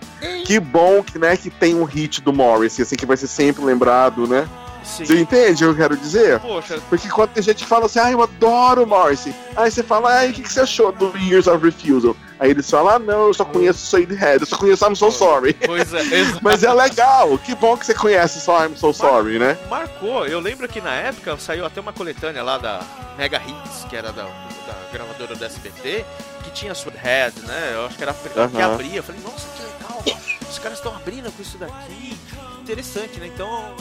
[0.45, 3.63] que bom que, né, que tem um hit do Morris, assim, que vai ser sempre
[3.63, 4.47] lembrado, né?
[4.95, 5.05] Sim.
[5.05, 6.39] Você entende o que eu quero dizer?
[6.39, 9.35] Poxa, Porque quando tem gente que fala assim, ah, eu adoro o Morrissey.
[9.55, 12.15] Aí você fala, ah, o que, que você achou do Years of Refusal?
[12.39, 15.53] Aí eles falam, ah, não, eu só conheço Head, eu só conheço I'm So Sorry.
[15.53, 16.39] pois é, exato.
[16.43, 19.57] Mas é legal, que bom que você conhece só I'm So Sorry, né?
[19.69, 20.25] Marcou.
[20.27, 22.81] Eu lembro que na época saiu até uma coletânea lá da
[23.17, 26.05] Mega Hits, que era da, da gravadora do SBT,
[26.43, 27.71] que tinha Head, né?
[27.73, 28.97] Eu acho que era a primeira que abria.
[28.97, 30.19] Eu falei, nossa, que legal.
[30.49, 32.17] Os caras estão abrindo com isso daqui.
[32.61, 33.27] Interessante, né?
[33.27, 33.75] Então,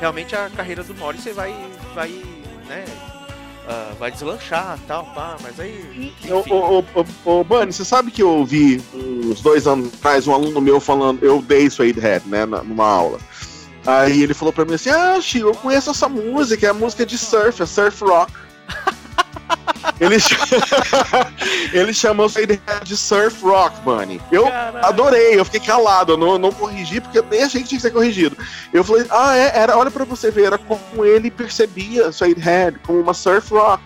[0.00, 1.54] realmente a carreira do Morrissey vai,
[1.94, 2.10] vai,
[2.68, 2.84] né?
[3.68, 6.12] ah, vai deslanchar tal, pá, mas aí.
[6.30, 9.92] Ô, Enfim, ô, ô, ô, ô, Bunny, você sabe que eu ouvi uns dois anos
[9.94, 13.18] atrás um aluno meu falando, eu dei Suede Head, né, numa aula.
[13.84, 17.06] Aí ele falou pra mim assim, ah, Chico, eu conheço essa música, é a música
[17.06, 18.32] de surf, é surf rock.
[20.00, 20.16] ele,
[21.72, 24.20] ele chamou Head de surf rock, Bunny.
[24.30, 24.86] Eu Caralho.
[24.86, 27.78] adorei, eu fiquei calado, eu não, eu não corrigi, porque eu nem achei que tinha
[27.78, 28.36] que ser corrigido.
[28.72, 32.78] Eu falei, ah, é, era, olha pra você ver, era como ele percebia Suede Head,
[32.80, 33.84] como uma surf rock.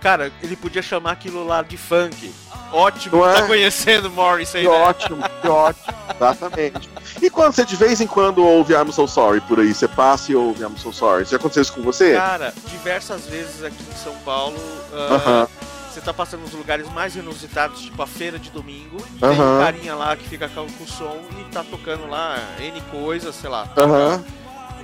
[0.00, 2.32] Cara, ele podia chamar aquilo lá de funk.
[2.74, 3.34] Ótimo, Não é?
[3.34, 4.74] tá conhecendo Morrissey, Que né?
[4.74, 5.94] ótimo, que ótimo.
[6.16, 6.90] Exatamente.
[7.22, 10.32] E quando você de vez em quando ouve I'm So Sorry por aí, você passa
[10.32, 11.24] e ouve I'm So Sorry.
[11.24, 12.14] Já aconteceu isso com você?
[12.14, 14.56] Cara, diversas vezes aqui em São Paulo,
[14.92, 15.48] ah, Aham.
[15.92, 19.56] você tá passando nos lugares mais inusitados, tipo a feira de domingo, tem Aham.
[19.58, 23.48] um carinha lá que fica com o som e tá tocando lá N coisas, sei
[23.50, 23.68] lá.
[23.76, 24.24] Aham.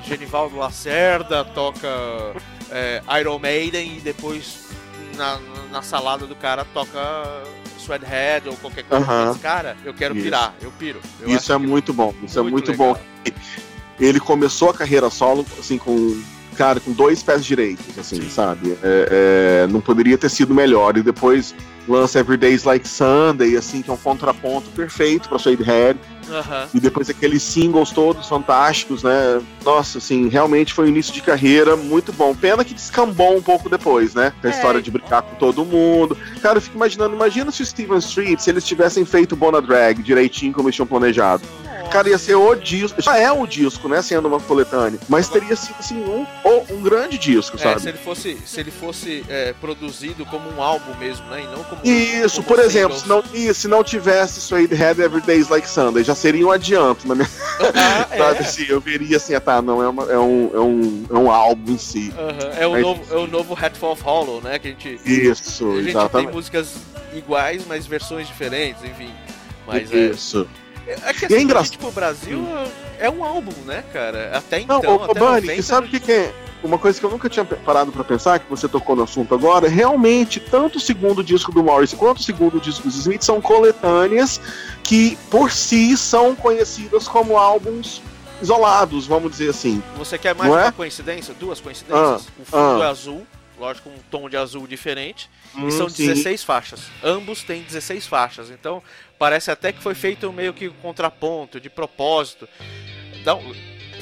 [0.04, 1.88] Genivaldo Lacerda toca
[2.70, 4.68] é, Iron Maiden e depois
[5.16, 5.38] na,
[5.70, 6.98] na salada do cara toca
[7.90, 9.04] Sweathead ou qualquer coisa.
[9.04, 9.32] Aham.
[9.32, 10.24] Mas, cara, eu quero Isso.
[10.24, 11.00] pirar, eu piro.
[11.20, 12.14] Eu Isso é muito bom.
[12.22, 12.96] Isso é muito muito bom.
[13.98, 16.22] Ele começou a carreira solo, assim, com.
[16.56, 18.76] Cara, com dois pés direitos, assim, sabe?
[18.82, 20.96] É, é, não poderia ter sido melhor.
[20.96, 21.54] E depois
[21.90, 25.98] lança Everyday's Like Sunday, assim, que é um contraponto perfeito pra Suede Head.
[26.72, 29.42] E depois aqueles singles todos fantásticos, né?
[29.64, 32.32] Nossa, assim, realmente foi um início de carreira muito bom.
[32.34, 34.32] Pena que descambou um pouco depois, né?
[34.40, 34.54] Com a É.
[34.54, 36.16] história de brincar com todo mundo.
[36.40, 40.00] Cara, eu fico imaginando, imagina se o Steven Street, se eles tivessem feito Bona Drag
[40.02, 41.42] direitinho como eles tinham planejado.
[41.90, 43.00] Cara, ia ser o disco.
[43.02, 44.00] Já é o disco, né?
[44.02, 44.98] Sendo uma coletânea.
[45.08, 46.26] Mas teria sido, assim, um,
[46.70, 47.80] um grande disco, É, sabe?
[47.82, 51.42] se ele fosse, se ele fosse é, produzido como um álbum mesmo, né?
[51.42, 51.80] E não como.
[51.84, 53.22] Isso, como por exemplo, se não,
[53.54, 57.28] se não tivesse Suede Head Everyday's Like Sunday, já seria um adianto na minha
[57.74, 58.40] Ah, Sabe é.
[58.40, 61.30] assim, eu veria assim, ah, tá, não é, uma- é, um, é, um, é um
[61.30, 62.12] álbum em si.
[62.16, 64.58] Aham, É, o Mas- novo, é o novo Hatful of Hollow, né?
[64.58, 66.32] Que a gente, Isso, a gente tem exatamente.
[66.34, 66.68] músicas
[67.14, 69.10] iguais, mas versões diferentes, enfim.
[69.66, 69.96] Mas é.
[70.10, 70.48] Isso.
[70.69, 71.72] É que E é assim, engraçado.
[71.72, 72.44] tipo, o Brasil
[72.98, 74.30] é um álbum, né, cara?
[74.36, 76.34] Até então, Não, ô, até Bunny, 90, que sabe o que, que é?
[76.62, 79.66] Uma coisa que eu nunca tinha parado pra pensar, que você tocou no assunto agora,
[79.66, 84.38] realmente, tanto o segundo disco do Morris quanto o segundo disco dos Smith são coletâneas
[84.82, 88.02] que, por si, são conhecidas como álbuns
[88.42, 89.82] isolados, vamos dizer assim.
[89.96, 90.64] Você quer mais Não é?
[90.64, 91.32] uma coincidência?
[91.32, 92.28] Duas coincidências?
[92.38, 92.86] o fundo ah.
[92.86, 93.26] é azul,
[93.58, 95.30] lógico, um tom de azul diferente.
[95.54, 96.06] Hum, E são sim.
[96.06, 96.80] 16 faixas.
[97.02, 98.50] Ambos têm 16 faixas.
[98.50, 98.82] Então,
[99.20, 102.48] parece até que foi feito meio que um contraponto, de propósito.
[103.20, 103.42] Então,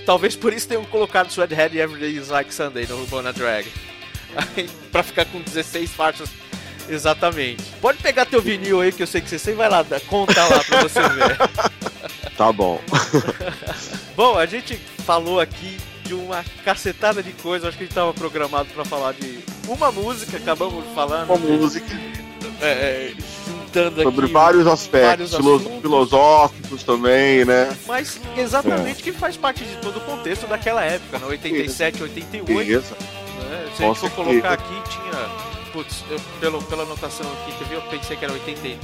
[0.07, 3.66] talvez por isso tenham colocado Sweathead e Everyday is Like Sunday no Urbana Drag.
[4.37, 6.31] Aí, pra ficar com 16 faixas
[6.89, 7.64] exatamente.
[7.81, 10.62] Pode pegar teu vinil aí, que eu sei que você sempre vai lá contar lá
[10.62, 11.37] pra você ver.
[12.37, 12.81] Tá bom.
[14.14, 17.69] Bom, a gente falou aqui de uma cacetada de coisas.
[17.69, 21.31] Acho que a gente tava programado pra falar de uma música, acabamos falando.
[21.31, 21.85] Uma música
[22.62, 23.12] É,
[23.79, 24.33] é, sobre aqui.
[24.33, 27.76] vários aspectos, vários filosóficos também, né?
[27.87, 31.26] Mas exatamente que faz parte de todo o contexto daquela época, né?
[31.26, 32.70] 87, 88.
[32.70, 32.95] Isso.
[32.95, 33.68] Né?
[33.74, 35.49] Se Com a gente for colocar aqui, tinha.
[35.72, 38.81] Putz, eu, pelo, pela anotação aqui que eu vi, eu pensei que era 89,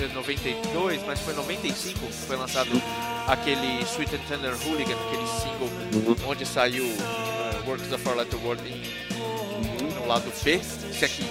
[0.00, 2.70] eh, 92, mas foi 95 que foi lançado
[3.26, 6.16] aquele Sweet and Tender Hooligan, aquele single Uhum.
[6.28, 8.80] onde saiu eh, Works of Our Letter Word em,
[10.10, 10.60] lado B.
[10.92, 11.24] Se aqui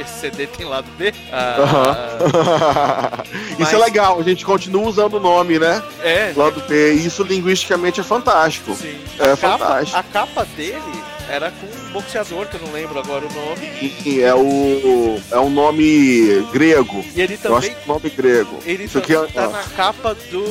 [0.00, 1.12] esse CD tem lado B.
[1.32, 5.80] Ah, Isso Mas- é legal, a gente continua usando o nome, né?
[6.02, 8.74] é, Lado B, isso linguisticamente é fantástico.
[8.74, 8.98] Sim.
[9.18, 9.98] É a, capa, fantástico.
[9.98, 10.82] a capa dele
[11.28, 13.72] era com um boxeador, que eu não lembro agora o nome.
[14.04, 17.04] E é o é um nome grego.
[17.14, 17.70] E ele Eu acho também.
[17.70, 18.58] que é um nome grego.
[18.66, 20.42] Ele Isso também aqui é- tá na capa do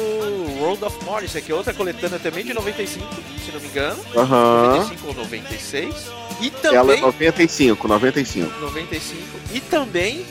[0.62, 3.06] World of Morrissey, que é outra coletânea também de 95,
[3.46, 4.00] se não me engano.
[4.16, 4.68] Aham.
[4.78, 5.94] 95 ou 96.
[6.42, 7.02] E Ela é também.
[7.02, 8.60] 95, 95.
[8.60, 9.22] 95.
[9.54, 10.26] E também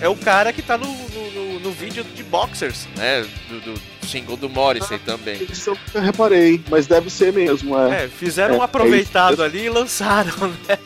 [0.00, 3.26] é o cara que tá no, no, no- no vídeo de Boxers, né?
[3.48, 5.42] Do, do single do Morrissey também.
[5.50, 8.04] Isso eu reparei, mas deve ser mesmo, é.
[8.04, 10.78] É, fizeram um É, é aproveitado isso ali e lançaram, né?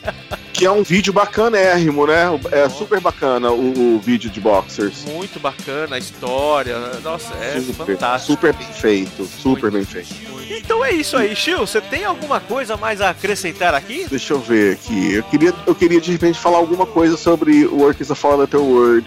[0.55, 2.27] Que é um vídeo bacanérrimo, né?
[2.49, 5.03] É super bacana o, o vídeo de Boxers.
[5.03, 6.77] Muito bacana, a história.
[7.03, 8.31] Nossa, é super, fantástico.
[8.33, 9.93] super bem feito, super Muito.
[9.93, 10.15] bem feito.
[10.49, 11.59] Então é isso aí, Chiu.
[11.59, 14.05] Você tem alguma coisa mais a acrescentar aqui?
[14.09, 15.15] Deixa eu ver aqui.
[15.15, 18.61] Eu queria, eu queria de repente falar alguma coisa sobre Work is a Four Letter
[18.61, 19.05] Word.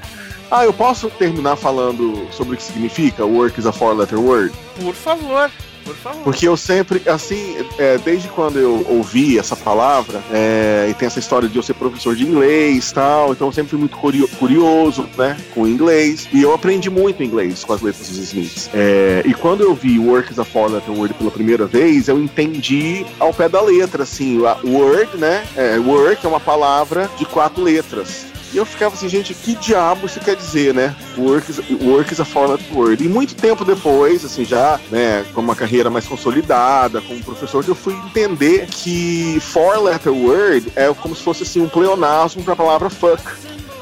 [0.51, 4.55] Ah, eu posso terminar falando sobre o que significa Work is a Four Letter Word?
[4.79, 5.51] Por favor,
[5.89, 6.23] por favor.
[6.23, 11.19] Porque eu sempre, assim, é, desde quando eu ouvi essa palavra, é, e tem essa
[11.19, 15.09] história de eu ser professor de inglês tal, então eu sempre fui muito curio- curioso,
[15.17, 18.69] né, com inglês, e eu aprendi muito inglês com as letras dos Smiths.
[18.75, 22.19] É, e quando eu vi Work is a Four Letter Word pela primeira vez, eu
[22.19, 27.25] entendi ao pé da letra, assim, a word, né, é, work é uma palavra de
[27.25, 28.27] quatro letras.
[28.53, 30.97] E eu ficava assim, gente, que diabo isso quer dizer, né?
[31.19, 33.05] Work is, work is a letter word.
[33.05, 37.71] E muito tempo depois, assim, já, né, com uma carreira mais consolidada, como professor, que
[37.71, 42.55] eu fui entender que four letter word é como se fosse assim um pleonasmo para
[42.55, 43.23] a palavra fuck.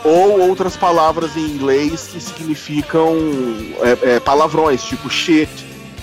[0.04, 3.16] Ou outras palavras em inglês que significam
[4.04, 5.48] é, é, palavrões, tipo shit.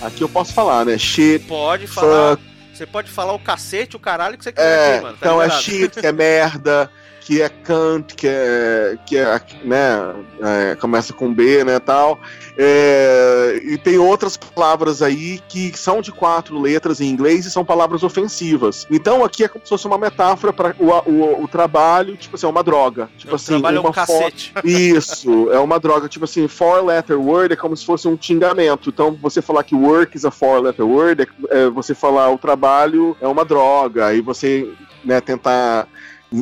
[0.02, 0.98] Aqui eu posso falar, né?
[0.98, 2.36] Shit, Pode falar.
[2.36, 2.42] fuck.
[2.74, 5.16] Você pode falar o cacete, o caralho que você quiser É, aqui, mano.
[5.16, 5.62] tá então é liberado.
[5.64, 6.90] shit, que é merda,
[7.24, 12.20] que é cunt, que é, que é né, é, começa com B, né, tal.
[12.58, 17.64] É, e tem outras palavras aí que são de quatro letras em inglês e são
[17.64, 18.86] palavras ofensivas.
[18.90, 22.46] Então aqui é como se fosse uma metáfora para o, o, o trabalho, tipo assim,
[22.46, 23.08] é uma droga.
[23.16, 24.52] Tipo O assim, trabalho é uma um fo- cacete.
[24.62, 26.08] isso, é uma droga.
[26.08, 28.90] Tipo assim, four letter word é como se fosse um xingamento.
[28.90, 31.26] Então, você falar que work is a four letter word é,
[31.64, 34.06] é você falar o trabalho é uma droga.
[34.06, 34.68] Aí você
[35.04, 35.88] né, tentar.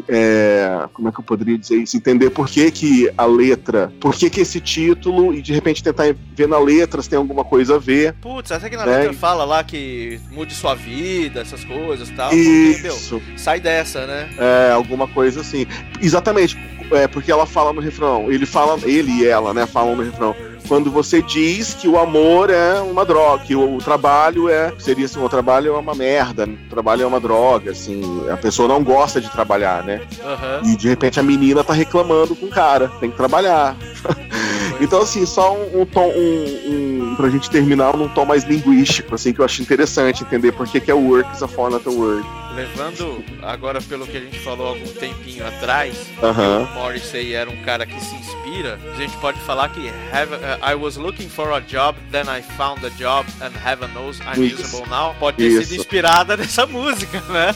[0.08, 1.96] É, como é que eu poderia dizer isso?
[1.96, 6.14] Entender por que, que a letra, por que, que esse título, e de repente tentar
[6.34, 8.14] ver na letra se tem alguma coisa a ver.
[8.14, 8.98] Putz, até que na É.
[8.98, 12.30] letra fala lá que mude sua vida, essas coisas e tal.
[12.30, 14.30] porque, meu, Isso, sai dessa, né?
[14.38, 15.66] é, alguma coisa assim.
[16.00, 16.56] Exatamente,
[16.90, 20.34] é, porque ela fala no refrão, ele fala, ele e ela, né, falam no refrão.
[20.68, 24.72] Quando você diz que o amor é uma droga, que o, o trabalho é.
[24.78, 26.56] Seria assim, o trabalho é uma merda, né?
[26.66, 30.00] o trabalho é uma droga, assim, a pessoa não gosta de trabalhar, né?
[30.24, 30.62] Aham.
[30.64, 33.76] E de repente a menina tá reclamando com o cara, tem que trabalhar.
[34.80, 39.14] Então, assim, só um, um tom, um, um, pra gente terminar num tom mais linguístico,
[39.14, 41.92] assim, que eu acho interessante entender por que, que é work is a four letter
[41.92, 42.26] word.
[42.54, 46.68] Levando agora pelo que a gente falou algum tempinho atrás, Aham.
[46.70, 50.74] o Morrissey era um cara que se inspira, a gente pode falar que uh, I
[50.74, 54.62] was looking for a job, then I found a job, and heaven knows I'm Isso.
[54.62, 55.14] usable now.
[55.18, 55.62] Pode ter Isso.
[55.64, 57.54] sido inspirada nessa música, né?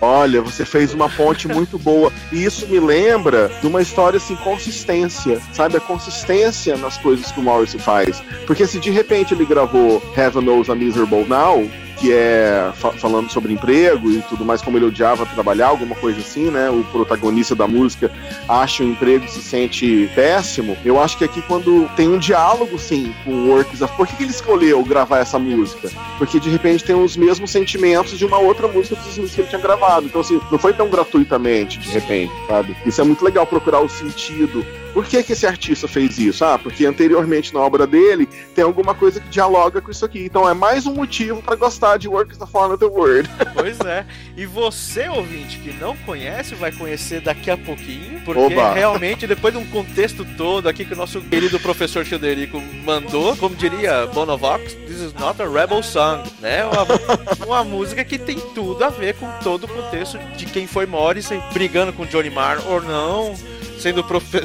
[0.00, 2.12] Olha, você fez uma ponte muito boa.
[2.32, 5.76] E isso me lembra de uma história assim, consistência, sabe?
[5.76, 8.20] A consistência nas coisas que o Morrissey faz.
[8.46, 11.70] Porque se de repente ele gravou Heaven Knows I'm Miserable Now,
[12.02, 16.18] que é fa- falando sobre emprego e tudo mais, como ele odiava trabalhar, alguma coisa
[16.18, 16.68] assim, né?
[16.68, 18.10] O protagonista da música
[18.48, 20.76] acha o emprego e se sente péssimo.
[20.84, 23.78] Eu acho que aqui quando tem um diálogo, sim, com o Works.
[23.96, 25.88] Por que, que ele escolheu gravar essa música?
[26.18, 29.60] Porque de repente tem os mesmos sentimentos de uma outra música dos que ele tinha
[29.60, 30.06] gravado.
[30.06, 32.76] Então, assim, não foi tão gratuitamente, de repente, sabe?
[32.84, 34.66] Isso é muito legal procurar o sentido.
[34.92, 36.44] Por que, que esse artista fez isso?
[36.44, 40.24] Ah, porque anteriormente na obra dele tem alguma coisa que dialoga com isso aqui.
[40.24, 43.28] Então é mais um motivo pra gostar de Works of the Word.
[43.54, 44.04] Pois é.
[44.36, 48.72] E você, ouvinte, que não conhece, vai conhecer daqui a pouquinho, porque Oba.
[48.74, 53.54] realmente, depois de um contexto todo aqui que o nosso querido professor Childerico mandou, como
[53.54, 56.64] diria Bonovox, this is not a rebel song, né?
[56.64, 56.86] Uma,
[57.46, 61.40] uma música que tem tudo a ver com todo o contexto de quem foi Morrissey,
[61.52, 63.34] brigando com Johnny Marr ou não,
[63.82, 64.04] sendo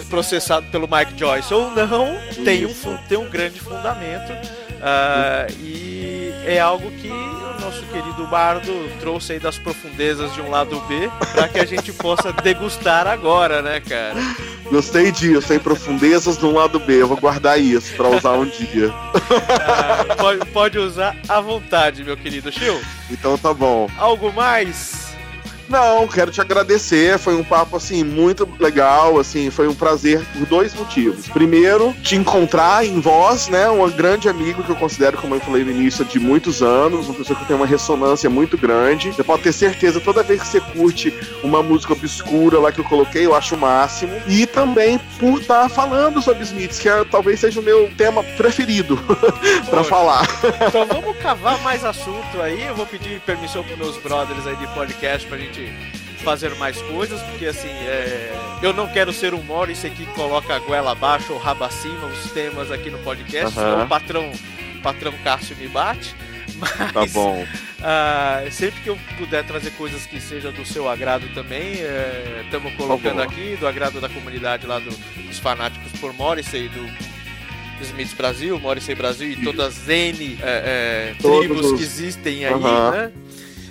[0.09, 2.73] processado pelo Mike Joyce ou não, tem um,
[3.07, 4.33] tem um grande fundamento.
[4.81, 10.49] Ah, e é algo que o nosso querido Bardo trouxe aí das profundezas de um
[10.49, 14.15] lado B para que a gente possa degustar agora, né, cara?
[14.71, 17.01] Gostei disso, tem profundezas do lado B.
[17.01, 18.91] Eu vou guardar isso pra usar um dia.
[19.61, 22.81] Ah, pode, pode usar à vontade, meu querido Chiu.
[23.09, 23.87] Então tá bom.
[23.97, 25.06] Algo mais?
[25.69, 27.17] Não, quero te agradecer.
[27.19, 31.27] Foi um papo assim muito legal, assim, foi um prazer por dois motivos.
[31.27, 35.63] Primeiro, te encontrar em voz, né, um grande amigo que eu considero, como eu falei
[35.63, 39.11] no início, de muitos anos, uma pessoa que tem uma ressonância muito grande.
[39.11, 41.13] Você pode ter certeza, toda vez que você curte
[41.43, 44.13] uma música obscura lá que eu coloquei, eu acho o máximo.
[44.27, 48.97] E também por estar falando sobre Smiths, que é, talvez seja o meu tema preferido
[49.69, 49.83] pra Poxa.
[49.83, 50.27] falar.
[50.67, 52.63] Então vamos cavar mais assunto aí.
[52.63, 55.56] Eu vou pedir permissão pros meus brothers aí de podcast pra gente
[56.23, 58.33] fazer mais coisas, porque assim, é...
[58.61, 62.31] eu não quero ser um Morrissey que coloca a goela abaixo ou raba acima os
[62.31, 64.31] temas aqui no podcast, senão o patrão,
[64.77, 66.15] o patrão Cássio me bate.
[66.59, 67.45] Mas, Tá bom.
[67.83, 71.75] ah, sempre que eu puder trazer coisas que sejam do seu agrado também,
[72.43, 73.21] estamos colocando bom.
[73.21, 74.89] aqui, do agrado da comunidade lá do-
[75.27, 76.89] dos fanáticos por Morrissey, do
[77.85, 82.53] Smiths Brasil, Morrissey Brasil e todas as N é, é, tribos os- que existem aí,
[82.59, 83.11] né?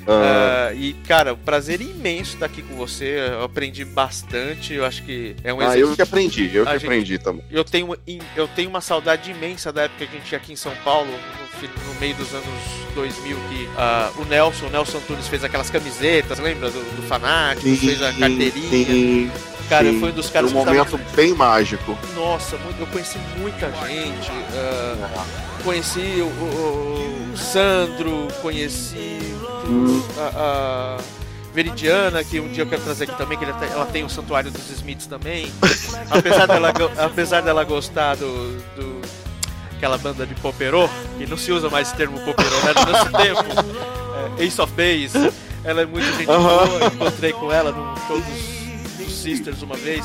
[0.07, 3.19] Ah, Ah, e, cara, um prazer imenso estar aqui com você.
[3.33, 4.73] Eu aprendi bastante.
[4.75, 5.91] Eu acho que é um ah, exercício.
[5.91, 7.45] eu que aprendi, eu que A gente- aprendi também.
[7.51, 7.97] Eu tenho,
[8.37, 11.09] eu tenho uma saudade imensa da época que a gente ia aqui em São Paulo,
[11.11, 12.47] no, no meio dos anos
[12.95, 16.71] 2000, que ah, o Nelson, o Nelson Antunes fez aquelas camisetas, lembra?
[16.71, 18.69] Do, do Fanático, fez a carteirinha.
[18.71, 19.31] sim,
[19.69, 19.99] Cara, sim.
[19.99, 21.99] foi um dos caras Foi um que tava- momento bem mágico.
[22.15, 24.31] Nossa, eu conheci muita gente.
[24.55, 25.27] ah,
[25.65, 29.19] conheci o, o- o Sandro, conheci.
[30.19, 30.99] A, a
[31.55, 34.71] Veridiana, que um dia eu quero trazer aqui também, que ela tem o Santuário dos
[34.71, 35.51] Smiths também.
[36.11, 39.01] apesar, dela, apesar dela gostar do, do-
[39.77, 40.89] aquela banda de poperô,
[41.19, 42.73] que não se usa mais esse termo poperô, né?
[42.75, 43.45] No nosso tempo,
[44.39, 45.33] é, Ace of Base.
[45.65, 50.05] Ela é muito gente boa, encontrei com ela num show dos, dos Sisters uma vez.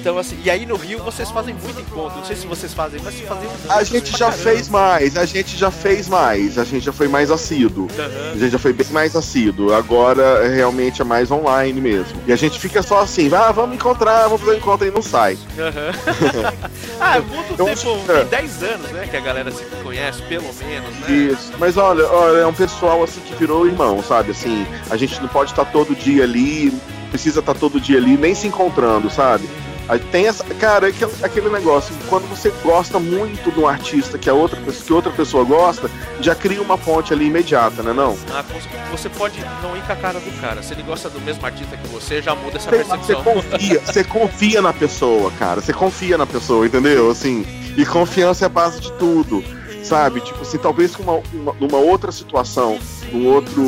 [0.00, 2.18] Então, assim, e aí no Rio vocês fazem muito encontro.
[2.18, 5.70] Não sei se vocês fazem, mas fazem A gente já fez mais, a gente já
[5.70, 7.88] fez mais, a gente já foi mais assíduo.
[8.32, 9.74] A gente já foi bem mais assíduo.
[9.74, 12.20] Agora é, realmente é mais online mesmo.
[12.26, 15.02] E a gente fica só assim, ah, vamos encontrar, vamos fazer um encontro e não
[15.02, 15.36] sai.
[17.00, 18.24] ah, é muito Eu tempo, é.
[18.24, 19.08] tem 10 anos, né?
[19.10, 21.10] Que a galera se conhece, pelo menos, né?
[21.10, 21.52] Isso.
[21.58, 24.30] Mas olha, olha, é um pessoal assim que virou irmão, sabe?
[24.30, 26.72] Assim, a gente não pode estar todo dia ali,
[27.10, 29.48] precisa estar todo dia ali, nem se encontrando, sabe?
[29.88, 30.44] Aí tem essa.
[30.44, 30.92] Cara, é
[31.24, 35.10] aquele, negócio, quando você gosta muito de um artista que a outra, pessoa- que outra
[35.12, 38.18] pessoa gosta, já cria uma ponte ali imediata, né não?
[38.32, 38.44] Ah,
[38.90, 40.62] Você pode não ir com a cara do cara.
[40.62, 43.22] Se ele gosta do mesmo artista que você, já muda essa Você percepção.
[43.22, 45.60] confia, você confia na pessoa, cara.
[45.60, 47.10] Você confia na pessoa, entendeu?
[47.10, 49.42] Assim, e confiança é a base de tudo,
[49.88, 50.20] sabe?
[50.20, 52.78] Tipo assim, talvez uma, uma- numa outra situação,
[53.12, 53.62] num outro,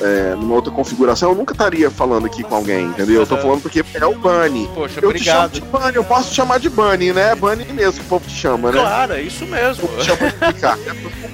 [0.00, 3.20] é, numa outra configuração, eu nunca estaria falando aqui com alguém, entendeu?
[3.22, 4.68] Eu tô falando porque é o Bunny.
[4.74, 5.50] Poxa, Eu te chamo obrigado.
[5.52, 7.34] de Bunny, eu posso te chamar de Bunny, né?
[7.34, 8.78] Bunny mesmo que o povo te chama, né?
[8.80, 9.88] Claro, é isso mesmo.
[9.96, 10.82] Eu chamo de Ricardo,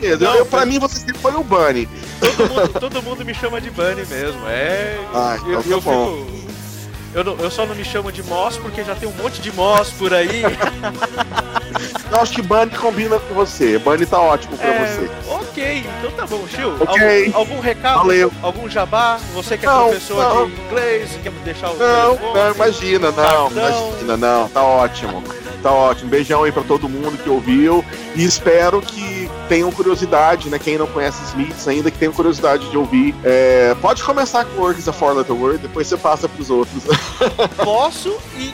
[0.02, 0.16] é.
[0.16, 1.88] Não, eu, pra foi- mim, você sempre foi o Bunny.
[2.20, 4.40] Todo mundo, todo mundo me chama de Bunny mesmo.
[4.48, 4.98] É.
[5.12, 6.16] Ah, então eu, tá eu bom.
[6.26, 6.44] fico-
[7.14, 9.52] Eu, não- eu só não me chamo de Moss porque já tem um monte de
[9.52, 10.42] Moss por aí.
[12.14, 13.76] Eu acho que Bunny combina com você.
[13.76, 15.10] Bunny tá ótimo pra É, você.
[15.28, 16.76] ok, então tá bom, Chiu.
[16.80, 17.26] Ok.
[17.34, 17.98] Algum, algum recado?
[17.98, 18.32] Valeu.
[18.40, 19.18] Algum jabá?
[19.34, 20.46] Você que é Não, professor não.
[20.46, 22.34] de inglês, quer deixar o Não, telefone?
[22.38, 23.14] não, imagina, não,
[23.50, 23.50] cartão.
[23.90, 25.24] imagina, não, tá ótimo.
[25.60, 26.08] Tá ótimo.
[26.10, 27.84] Beijão aí pra todo mundo que ouviu
[28.14, 30.58] e espero que tenham curiosidade, né?
[30.58, 33.14] Quem não conhece Smiths ainda, que tenham curiosidade de ouvir.
[33.24, 36.84] É, pode começar com Works of Four Letter Word, depois você passa pros outros.
[37.62, 38.52] Posso e.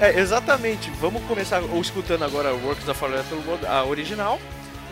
[0.00, 0.90] é, exatamente.
[1.00, 4.38] Vamos começar ou escutando agora Works of Little World, a original.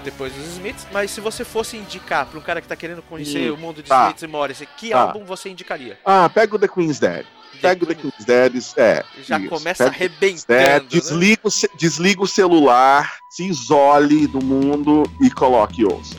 [0.04, 3.50] Depois dos Smiths, mas se você fosse indicar para um cara que tá querendo conhecer
[3.50, 4.02] Hum, o mundo de tá.
[4.04, 5.00] Smiths e Morrissey, que Tá.
[5.00, 5.98] álbum você indicaria?
[6.04, 7.26] ah, pega o The Queen's Dead.
[7.60, 9.04] Pega o The Queen's Dead, é.
[9.26, 9.48] Já isso.
[9.48, 10.84] começa Pega o The Queen's Dead, arrebentando.
[10.84, 11.00] né?
[11.00, 16.16] desliga, o desliga o celular, se isole do mundo e coloque ouça.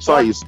[0.00, 0.44] Só isso.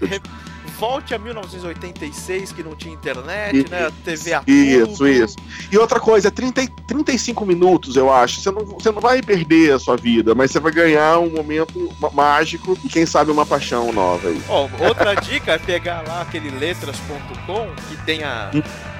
[0.78, 3.92] Volte a 1986, que não tinha internet, Isso, né?
[4.02, 5.08] TV a Isso, tubo.
[5.08, 5.36] isso.
[5.70, 8.40] E outra coisa, é 30, e- 35 minutos, eu acho.
[8.40, 11.92] Você não, você não vai perder a sua vida, mas você vai ganhar um momento
[12.14, 14.40] mágico e quem sabe uma paixão nova aí.
[14.48, 18.50] Ó, outra dica é pegar lá aquele letras.com que tem a.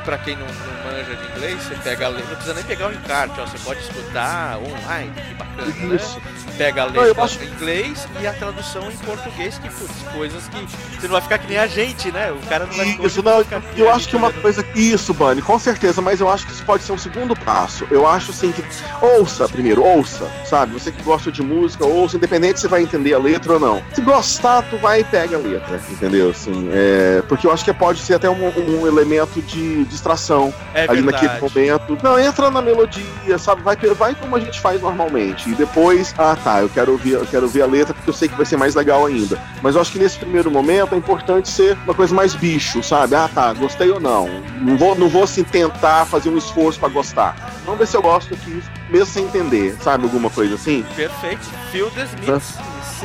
[0.05, 2.25] Pra quem não, não manja de inglês, você pega a letra.
[2.29, 3.47] Não precisa nem pegar o encarte, ó.
[3.47, 5.97] Você pode escutar online, que bacana, né?
[5.97, 6.21] Isso.
[6.57, 10.43] Pega a Não, letra acho- em inglês e a tradução em português, que putz, coisas
[10.49, 10.67] que
[11.01, 12.31] você não vai ficar que nem a gente, né?
[12.33, 13.45] O cara não vai Isso, não,
[13.77, 14.65] eu acho que uma coisa.
[14.75, 17.87] Isso, Bunny, com certeza, mas eu acho que isso pode ser um segundo passo.
[17.91, 18.65] Eu acho assim que.
[19.03, 20.73] Ouça primeiro, ouça, sabe?
[20.75, 23.83] Você que gosta de música, ouça, independente se vai entender a letra ou não.
[23.95, 26.31] Se gostar, tu vai e pega a letra, entendeu?
[26.31, 28.49] Assim, é, porque eu acho que pode ser até um,
[28.81, 31.27] um elemento de distração é ali verdade.
[31.27, 31.99] naquele momento.
[32.03, 33.63] Não, entra na melodia, sabe?
[33.63, 35.51] Vai, vai como a gente faz normalmente.
[35.51, 38.29] E depois, ah tá, eu quero ouvir, eu quero ouvir a letra porque eu sei
[38.29, 39.39] que vai ser mais legal ainda.
[39.63, 43.15] Mas eu acho que nesse primeiro momento é importante ser uma coisa mais bicho, sabe?
[43.15, 44.29] Ah tá, gostei ou não.
[44.61, 47.37] Não vou, não vou assim tentar fazer um esforço pra gostar.
[47.65, 50.05] Vamos ver se eu gosto aqui, mesmo sem entender, sabe?
[50.05, 50.85] Alguma coisa assim.
[50.95, 51.47] Perfeito.
[51.71, 52.55] Phil the Smiths.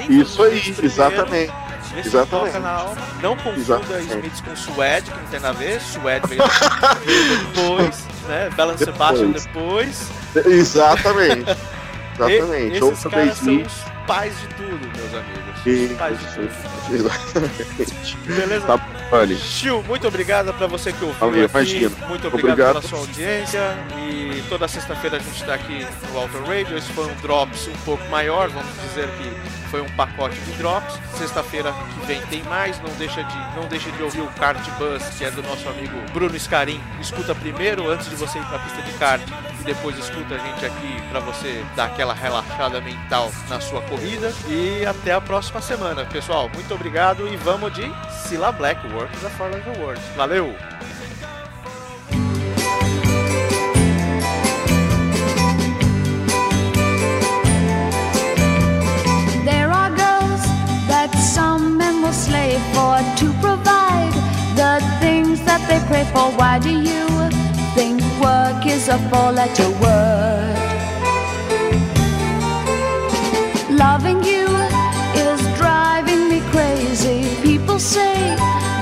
[0.09, 1.53] Isso aí, exatamente.
[1.95, 2.45] Vê se exatamente.
[2.53, 3.01] toca na alma.
[3.21, 4.13] Não confunda Exatamente.
[4.15, 5.81] Smiths com Suede, que não tem nada a ver.
[5.81, 6.41] Suede veio,
[7.53, 8.49] depois, né?
[8.55, 8.79] Depois.
[8.79, 10.09] Sebastian depois.
[10.45, 11.55] Exatamente.
[12.17, 12.77] E- Exatamente.
[12.77, 13.65] esses caras são Smith.
[13.67, 15.97] os pais de tudo, meus amigos.
[15.97, 16.49] Pais de tudo.
[16.93, 18.17] exatamente.
[18.25, 18.65] Beleza?
[18.67, 18.79] Tá,
[19.11, 19.35] olha.
[19.35, 21.89] Chiu, muito obrigado pra você que ouviu Valeu, aqui.
[22.07, 22.67] Muito obrigado, Obrigado.
[22.75, 23.59] pela sua audiência.
[23.97, 26.77] E toda sexta-feira a gente tá aqui no Alto Radio.
[26.77, 30.97] Esse foi um Drops um pouco maior, vamos dizer que foi um pacote de Drops.
[31.17, 32.79] Sexta-feira que vem tem mais.
[32.79, 35.93] Não deixa de, não deixa de ouvir o Kart Bus, que é do nosso amigo
[36.13, 36.81] Bruno Scarim.
[37.01, 39.21] Escuta primeiro, antes de você ir pra pista de kart.
[39.59, 44.31] E depois escuta a gente aqui pra você dar aquela relaxada mental na sua corrida.
[44.47, 46.49] E até a próxima semana, pessoal.
[46.53, 50.01] Muito obrigado e vamos de Sila Black Work da For Like the World.
[50.15, 50.55] Valeu!
[62.05, 64.13] Will slave for to provide
[64.55, 66.29] the things that they pray for.
[66.37, 67.05] Why do you
[67.73, 70.55] think work is a four letter word?
[73.71, 74.45] Loving you
[75.25, 77.19] is driving me crazy.
[77.41, 78.17] People say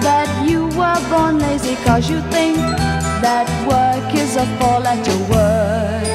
[0.08, 2.58] that you were born lazy cause you think
[3.26, 6.08] that work is a four letter word.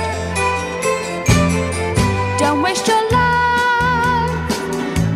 [2.38, 4.32] Don't waste your life.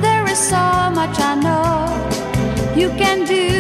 [0.01, 0.65] There is so
[0.99, 1.62] much I know
[2.83, 3.52] you can do.